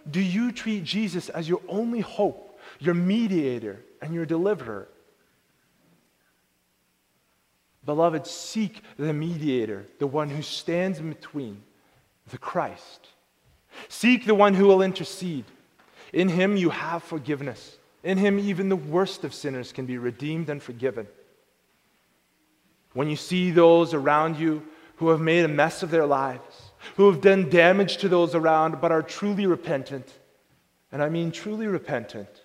Do 0.09 0.19
you 0.19 0.51
treat 0.51 0.83
Jesus 0.83 1.29
as 1.29 1.47
your 1.47 1.61
only 1.67 2.01
hope, 2.01 2.59
your 2.79 2.95
mediator 2.95 3.79
and 4.01 4.13
your 4.13 4.25
deliverer? 4.25 4.89
Beloved, 7.87 8.27
seek 8.27 8.83
the 8.97 9.13
mediator, 9.13 9.85
the 9.97 10.07
one 10.07 10.29
who 10.29 10.41
stands 10.41 10.99
in 10.99 11.07
between, 11.07 11.63
the 12.29 12.37
Christ. 12.37 13.07
Seek 13.87 14.25
the 14.25 14.35
one 14.35 14.53
who 14.53 14.65
will 14.65 14.81
intercede. 14.81 15.45
In 16.11 16.27
him 16.27 16.57
you 16.57 16.69
have 16.69 17.01
forgiveness. 17.01 17.77
In 18.03 18.17
him, 18.17 18.39
even 18.39 18.67
the 18.67 18.75
worst 18.75 19.23
of 19.23 19.33
sinners 19.33 19.71
can 19.71 19.85
be 19.85 19.97
redeemed 19.97 20.49
and 20.49 20.61
forgiven. 20.61 21.07
When 22.91 23.09
you 23.09 23.15
see 23.15 23.51
those 23.51 23.93
around 23.93 24.37
you 24.37 24.67
who 24.97 25.07
have 25.07 25.21
made 25.21 25.45
a 25.45 25.47
mess 25.47 25.81
of 25.81 25.89
their 25.89 26.05
lives, 26.05 26.71
who 26.97 27.09
have 27.09 27.21
done 27.21 27.49
damage 27.49 27.97
to 27.97 28.09
those 28.09 28.35
around, 28.35 28.81
but 28.81 28.91
are 28.91 29.01
truly 29.01 29.45
repentant, 29.45 30.11
and 30.91 31.01
I 31.01 31.07
mean 31.07 31.31
truly 31.31 31.67
repentant, 31.67 32.41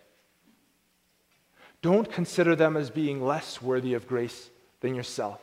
don't 1.80 2.12
consider 2.12 2.54
them 2.54 2.76
as 2.76 2.90
being 2.90 3.26
less 3.26 3.60
worthy 3.60 3.94
of 3.94 4.06
grace 4.06 4.50
than 4.82 4.94
yourself. 4.94 5.40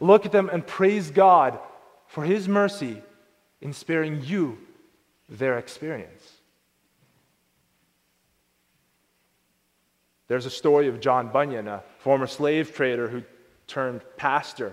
Look 0.00 0.24
at 0.24 0.32
them 0.32 0.48
and 0.52 0.64
praise 0.64 1.10
God 1.10 1.58
for 2.06 2.24
His 2.24 2.48
mercy 2.48 3.02
in 3.60 3.72
sparing 3.72 4.22
you 4.22 4.58
their 5.28 5.58
experience. 5.58 6.30
There's 10.28 10.46
a 10.46 10.50
story 10.50 10.88
of 10.88 11.00
John 11.00 11.28
Bunyan, 11.28 11.68
a 11.68 11.82
former 11.98 12.26
slave 12.26 12.74
trader 12.74 13.08
who 13.08 13.22
turned 13.66 14.02
pastor. 14.16 14.72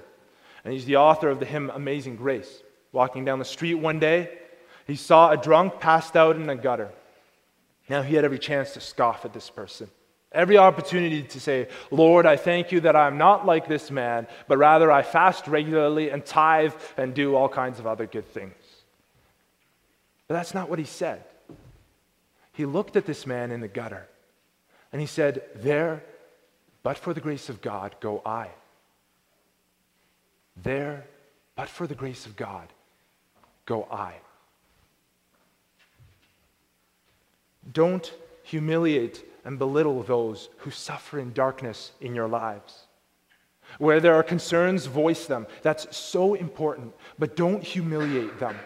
And 0.63 0.73
he's 0.73 0.85
the 0.85 0.97
author 0.97 1.29
of 1.29 1.39
the 1.39 1.45
hymn 1.45 1.71
Amazing 1.73 2.17
Grace. 2.17 2.61
Walking 2.91 3.25
down 3.25 3.39
the 3.39 3.45
street 3.45 3.75
one 3.75 3.99
day, 3.99 4.37
he 4.87 4.95
saw 4.95 5.31
a 5.31 5.37
drunk 5.37 5.79
passed 5.79 6.15
out 6.15 6.35
in 6.35 6.49
a 6.49 6.55
gutter. 6.55 6.91
Now 7.89 8.01
he 8.01 8.15
had 8.15 8.25
every 8.25 8.39
chance 8.39 8.73
to 8.73 8.79
scoff 8.79 9.25
at 9.25 9.33
this 9.33 9.49
person. 9.49 9.89
Every 10.33 10.57
opportunity 10.57 11.23
to 11.23 11.39
say, 11.41 11.67
Lord, 11.89 12.25
I 12.25 12.37
thank 12.37 12.71
you 12.71 12.79
that 12.81 12.95
I'm 12.95 13.17
not 13.17 13.45
like 13.45 13.67
this 13.67 13.91
man, 13.91 14.27
but 14.47 14.57
rather 14.57 14.89
I 14.89 15.01
fast 15.03 15.47
regularly 15.47 16.09
and 16.09 16.25
tithe 16.25 16.73
and 16.95 17.13
do 17.13 17.35
all 17.35 17.49
kinds 17.49 17.79
of 17.79 17.87
other 17.87 18.05
good 18.05 18.27
things. 18.27 18.53
But 20.27 20.35
that's 20.35 20.53
not 20.53 20.69
what 20.69 20.79
he 20.79 20.85
said. 20.85 21.25
He 22.53 22.65
looked 22.65 22.95
at 22.95 23.05
this 23.05 23.27
man 23.27 23.51
in 23.51 23.59
the 23.59 23.67
gutter 23.67 24.07
and 24.93 25.01
he 25.01 25.07
said, 25.07 25.41
There, 25.55 26.01
but 26.83 26.97
for 26.97 27.13
the 27.13 27.21
grace 27.21 27.49
of 27.49 27.61
God, 27.61 27.95
go 27.99 28.21
I. 28.25 28.49
There, 30.63 31.05
but 31.55 31.67
for 31.67 31.87
the 31.87 31.95
grace 31.95 32.25
of 32.25 32.37
God, 32.37 32.69
go 33.65 33.85
I. 33.91 34.13
Don't 37.73 38.11
humiliate 38.43 39.25
and 39.45 39.59
belittle 39.59 40.03
those 40.03 40.49
who 40.57 40.71
suffer 40.71 41.19
in 41.19 41.33
darkness 41.33 41.91
in 42.01 42.15
your 42.15 42.27
lives. 42.27 42.87
Where 43.77 43.99
there 43.99 44.15
are 44.15 44.23
concerns, 44.23 44.85
voice 44.85 45.25
them. 45.25 45.47
That's 45.61 45.95
so 45.95 46.33
important, 46.33 46.93
but 47.17 47.35
don't 47.35 47.63
humiliate 47.63 48.39
them. 48.39 48.57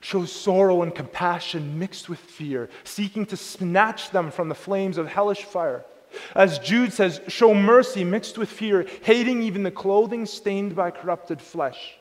Show 0.00 0.24
sorrow 0.24 0.82
and 0.82 0.94
compassion 0.94 1.78
mixed 1.78 2.08
with 2.08 2.18
fear, 2.18 2.68
seeking 2.84 3.26
to 3.26 3.36
snatch 3.36 4.10
them 4.10 4.30
from 4.30 4.48
the 4.48 4.54
flames 4.54 4.98
of 4.98 5.08
hellish 5.08 5.44
fire. 5.44 5.84
As 6.34 6.58
Jude 6.58 6.92
says, 6.92 7.20
show 7.28 7.54
mercy 7.54 8.04
mixed 8.04 8.36
with 8.36 8.48
fear, 8.48 8.86
hating 9.02 9.42
even 9.42 9.62
the 9.62 9.70
clothing 9.70 10.26
stained 10.26 10.74
by 10.74 10.90
corrupted 10.90 11.40
flesh. 11.40 11.96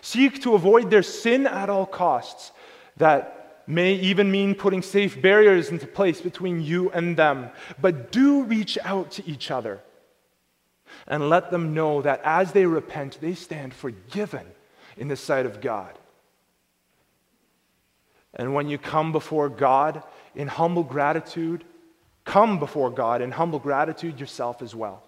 Seek 0.00 0.42
to 0.42 0.54
avoid 0.54 0.90
their 0.90 1.02
sin 1.02 1.46
at 1.46 1.70
all 1.70 1.86
costs, 1.86 2.52
that 2.96 3.37
may 3.68 3.94
even 3.94 4.30
mean 4.30 4.54
putting 4.54 4.80
safe 4.80 5.20
barriers 5.20 5.68
into 5.68 5.86
place 5.86 6.20
between 6.20 6.62
you 6.62 6.90
and 6.90 7.16
them. 7.16 7.50
But 7.80 8.10
do 8.10 8.44
reach 8.44 8.78
out 8.82 9.10
to 9.12 9.28
each 9.28 9.50
other 9.50 9.80
and 11.06 11.28
let 11.28 11.50
them 11.50 11.74
know 11.74 12.00
that 12.02 12.22
as 12.24 12.52
they 12.52 12.64
repent, 12.64 13.18
they 13.20 13.34
stand 13.34 13.74
forgiven 13.74 14.46
in 14.96 15.08
the 15.08 15.16
sight 15.16 15.44
of 15.44 15.60
God. 15.60 15.98
And 18.34 18.54
when 18.54 18.68
you 18.68 18.78
come 18.78 19.12
before 19.12 19.48
God 19.48 20.02
in 20.34 20.48
humble 20.48 20.84
gratitude, 20.84 21.64
come 22.24 22.58
before 22.58 22.90
God 22.90 23.20
in 23.20 23.30
humble 23.30 23.58
gratitude 23.58 24.18
yourself 24.18 24.62
as 24.62 24.74
well. 24.74 25.02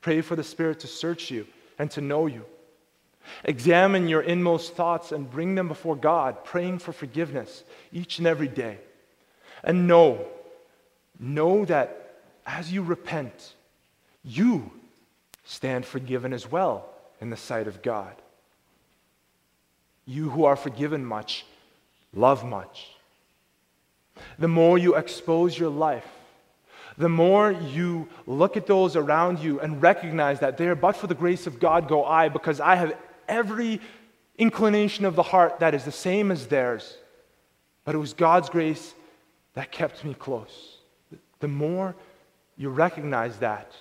Pray 0.00 0.22
for 0.22 0.34
the 0.34 0.44
Spirit 0.44 0.80
to 0.80 0.86
search 0.86 1.30
you 1.30 1.46
and 1.78 1.90
to 1.92 2.00
know 2.00 2.26
you. 2.26 2.44
Examine 3.44 4.08
your 4.08 4.22
inmost 4.22 4.74
thoughts 4.74 5.12
and 5.12 5.30
bring 5.30 5.54
them 5.54 5.68
before 5.68 5.96
God, 5.96 6.44
praying 6.44 6.78
for 6.78 6.92
forgiveness 6.92 7.62
each 7.92 8.18
and 8.18 8.26
every 8.26 8.48
day. 8.48 8.78
And 9.62 9.86
know, 9.86 10.26
know 11.18 11.64
that 11.66 12.16
as 12.46 12.72
you 12.72 12.82
repent, 12.82 13.54
you 14.24 14.70
stand 15.44 15.84
forgiven 15.84 16.32
as 16.32 16.50
well 16.50 16.88
in 17.20 17.30
the 17.30 17.36
sight 17.36 17.66
of 17.66 17.82
God. 17.82 18.14
You 20.06 20.30
who 20.30 20.44
are 20.44 20.56
forgiven 20.56 21.04
much, 21.04 21.44
love 22.14 22.44
much. 22.44 22.88
The 24.38 24.48
more 24.48 24.78
you 24.78 24.96
expose 24.96 25.58
your 25.58 25.68
life, 25.68 26.06
the 26.96 27.08
more 27.08 27.52
you 27.52 28.08
look 28.26 28.56
at 28.56 28.66
those 28.66 28.96
around 28.96 29.38
you 29.38 29.60
and 29.60 29.80
recognize 29.80 30.40
that 30.40 30.56
there, 30.58 30.74
but 30.74 30.96
for 30.96 31.06
the 31.06 31.14
grace 31.14 31.46
of 31.46 31.60
God, 31.60 31.88
go 31.88 32.04
I, 32.04 32.28
because 32.28 32.58
I 32.58 32.74
have 32.74 32.96
every 33.28 33.80
inclination 34.38 35.04
of 35.04 35.16
the 35.16 35.22
heart 35.22 35.58
that 35.60 35.74
is 35.74 35.84
the 35.84 35.92
same 35.92 36.30
as 36.30 36.46
theirs. 36.46 36.96
But 37.84 37.94
it 37.94 37.98
was 37.98 38.12
God's 38.12 38.48
grace 38.48 38.94
that 39.54 39.72
kept 39.72 40.04
me 40.04 40.14
close. 40.14 40.76
The 41.40 41.48
more 41.48 41.94
you 42.56 42.68
recognize 42.68 43.38
that, 43.38 43.72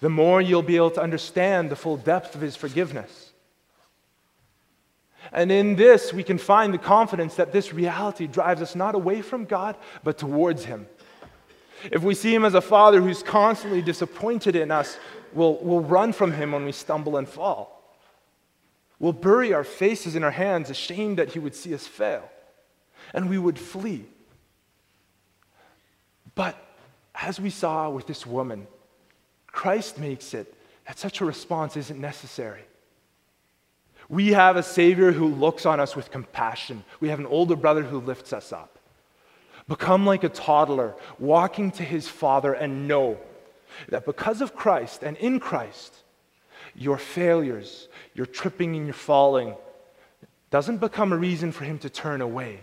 the 0.00 0.10
more 0.10 0.40
you'll 0.40 0.62
be 0.62 0.76
able 0.76 0.90
to 0.92 1.02
understand 1.02 1.70
the 1.70 1.76
full 1.76 1.96
depth 1.96 2.34
of 2.34 2.40
His 2.40 2.56
forgiveness. 2.56 3.32
And 5.32 5.50
in 5.50 5.76
this, 5.76 6.12
we 6.12 6.22
can 6.22 6.38
find 6.38 6.72
the 6.72 6.78
confidence 6.78 7.34
that 7.36 7.52
this 7.52 7.72
reality 7.72 8.26
drives 8.26 8.62
us 8.62 8.74
not 8.74 8.94
away 8.94 9.22
from 9.22 9.44
God, 9.44 9.76
but 10.04 10.18
towards 10.18 10.64
Him. 10.64 10.86
If 11.90 12.02
we 12.02 12.14
see 12.14 12.34
Him 12.34 12.44
as 12.44 12.54
a 12.54 12.60
Father 12.60 13.00
who's 13.00 13.22
constantly 13.22 13.82
disappointed 13.82 14.56
in 14.56 14.70
us, 14.70 14.98
we'll, 15.32 15.58
we'll 15.60 15.80
run 15.80 16.12
from 16.12 16.32
Him 16.32 16.52
when 16.52 16.64
we 16.64 16.72
stumble 16.72 17.16
and 17.16 17.28
fall. 17.28 17.75
We'll 18.98 19.12
bury 19.12 19.52
our 19.52 19.64
faces 19.64 20.16
in 20.16 20.24
our 20.24 20.30
hands, 20.30 20.70
ashamed 20.70 21.18
that 21.18 21.32
He 21.32 21.38
would 21.38 21.54
see 21.54 21.74
us 21.74 21.86
fail, 21.86 22.28
and 23.12 23.28
we 23.28 23.38
would 23.38 23.58
flee. 23.58 24.06
But 26.34 26.56
as 27.14 27.40
we 27.40 27.50
saw 27.50 27.90
with 27.90 28.06
this 28.06 28.26
woman, 28.26 28.66
Christ 29.46 29.98
makes 29.98 30.34
it 30.34 30.54
that 30.86 30.98
such 30.98 31.20
a 31.20 31.24
response 31.24 31.76
isn't 31.76 32.00
necessary. 32.00 32.62
We 34.08 34.28
have 34.28 34.56
a 34.56 34.62
Savior 34.62 35.12
who 35.12 35.26
looks 35.26 35.66
on 35.66 35.80
us 35.80 35.96
with 35.96 36.10
compassion. 36.10 36.84
We 37.00 37.08
have 37.08 37.18
an 37.18 37.26
older 37.26 37.56
brother 37.56 37.82
who 37.82 38.00
lifts 38.00 38.32
us 38.32 38.52
up. 38.52 38.78
Become 39.68 40.06
like 40.06 40.22
a 40.22 40.28
toddler, 40.28 40.94
walking 41.18 41.72
to 41.72 41.82
his 41.82 42.06
Father, 42.06 42.52
and 42.52 42.86
know 42.86 43.18
that 43.88 44.06
because 44.06 44.40
of 44.40 44.54
Christ 44.54 45.02
and 45.02 45.16
in 45.16 45.40
Christ, 45.40 46.02
your 46.76 46.98
failures, 46.98 47.88
your 48.14 48.26
tripping 48.26 48.76
and 48.76 48.86
your 48.86 48.94
falling, 48.94 49.54
doesn't 50.50 50.78
become 50.78 51.12
a 51.12 51.16
reason 51.16 51.50
for 51.52 51.64
him 51.64 51.78
to 51.78 51.90
turn 51.90 52.20
away. 52.20 52.60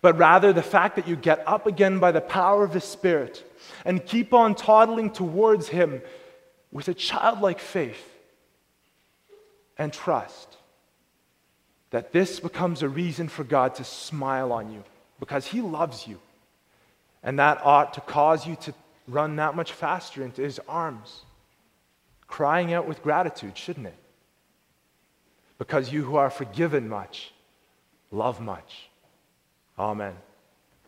But 0.00 0.18
rather, 0.18 0.52
the 0.52 0.62
fact 0.62 0.96
that 0.96 1.06
you 1.06 1.14
get 1.14 1.46
up 1.46 1.66
again 1.66 2.00
by 2.00 2.12
the 2.12 2.20
power 2.20 2.64
of 2.64 2.72
the 2.72 2.80
Spirit 2.80 3.44
and 3.84 4.04
keep 4.04 4.34
on 4.34 4.54
toddling 4.54 5.10
towards 5.10 5.68
him 5.68 6.02
with 6.72 6.88
a 6.88 6.94
childlike 6.94 7.60
faith 7.60 8.04
and 9.78 9.92
trust, 9.92 10.56
that 11.90 12.12
this 12.12 12.40
becomes 12.40 12.82
a 12.82 12.88
reason 12.88 13.28
for 13.28 13.44
God 13.44 13.76
to 13.76 13.84
smile 13.84 14.52
on 14.52 14.72
you 14.72 14.82
because 15.20 15.46
he 15.46 15.60
loves 15.60 16.08
you. 16.08 16.18
And 17.22 17.38
that 17.38 17.60
ought 17.64 17.94
to 17.94 18.00
cause 18.00 18.46
you 18.46 18.56
to 18.56 18.74
run 19.06 19.36
that 19.36 19.54
much 19.54 19.72
faster 19.72 20.24
into 20.24 20.42
his 20.42 20.58
arms 20.68 21.22
crying 22.32 22.72
out 22.72 22.88
with 22.88 23.02
gratitude, 23.02 23.58
shouldn't 23.58 23.86
it? 23.86 23.94
Because 25.58 25.92
you 25.92 26.02
who 26.02 26.16
are 26.16 26.30
forgiven 26.30 26.88
much, 26.88 27.30
love 28.10 28.40
much. 28.40 28.88
Amen. 29.78 30.14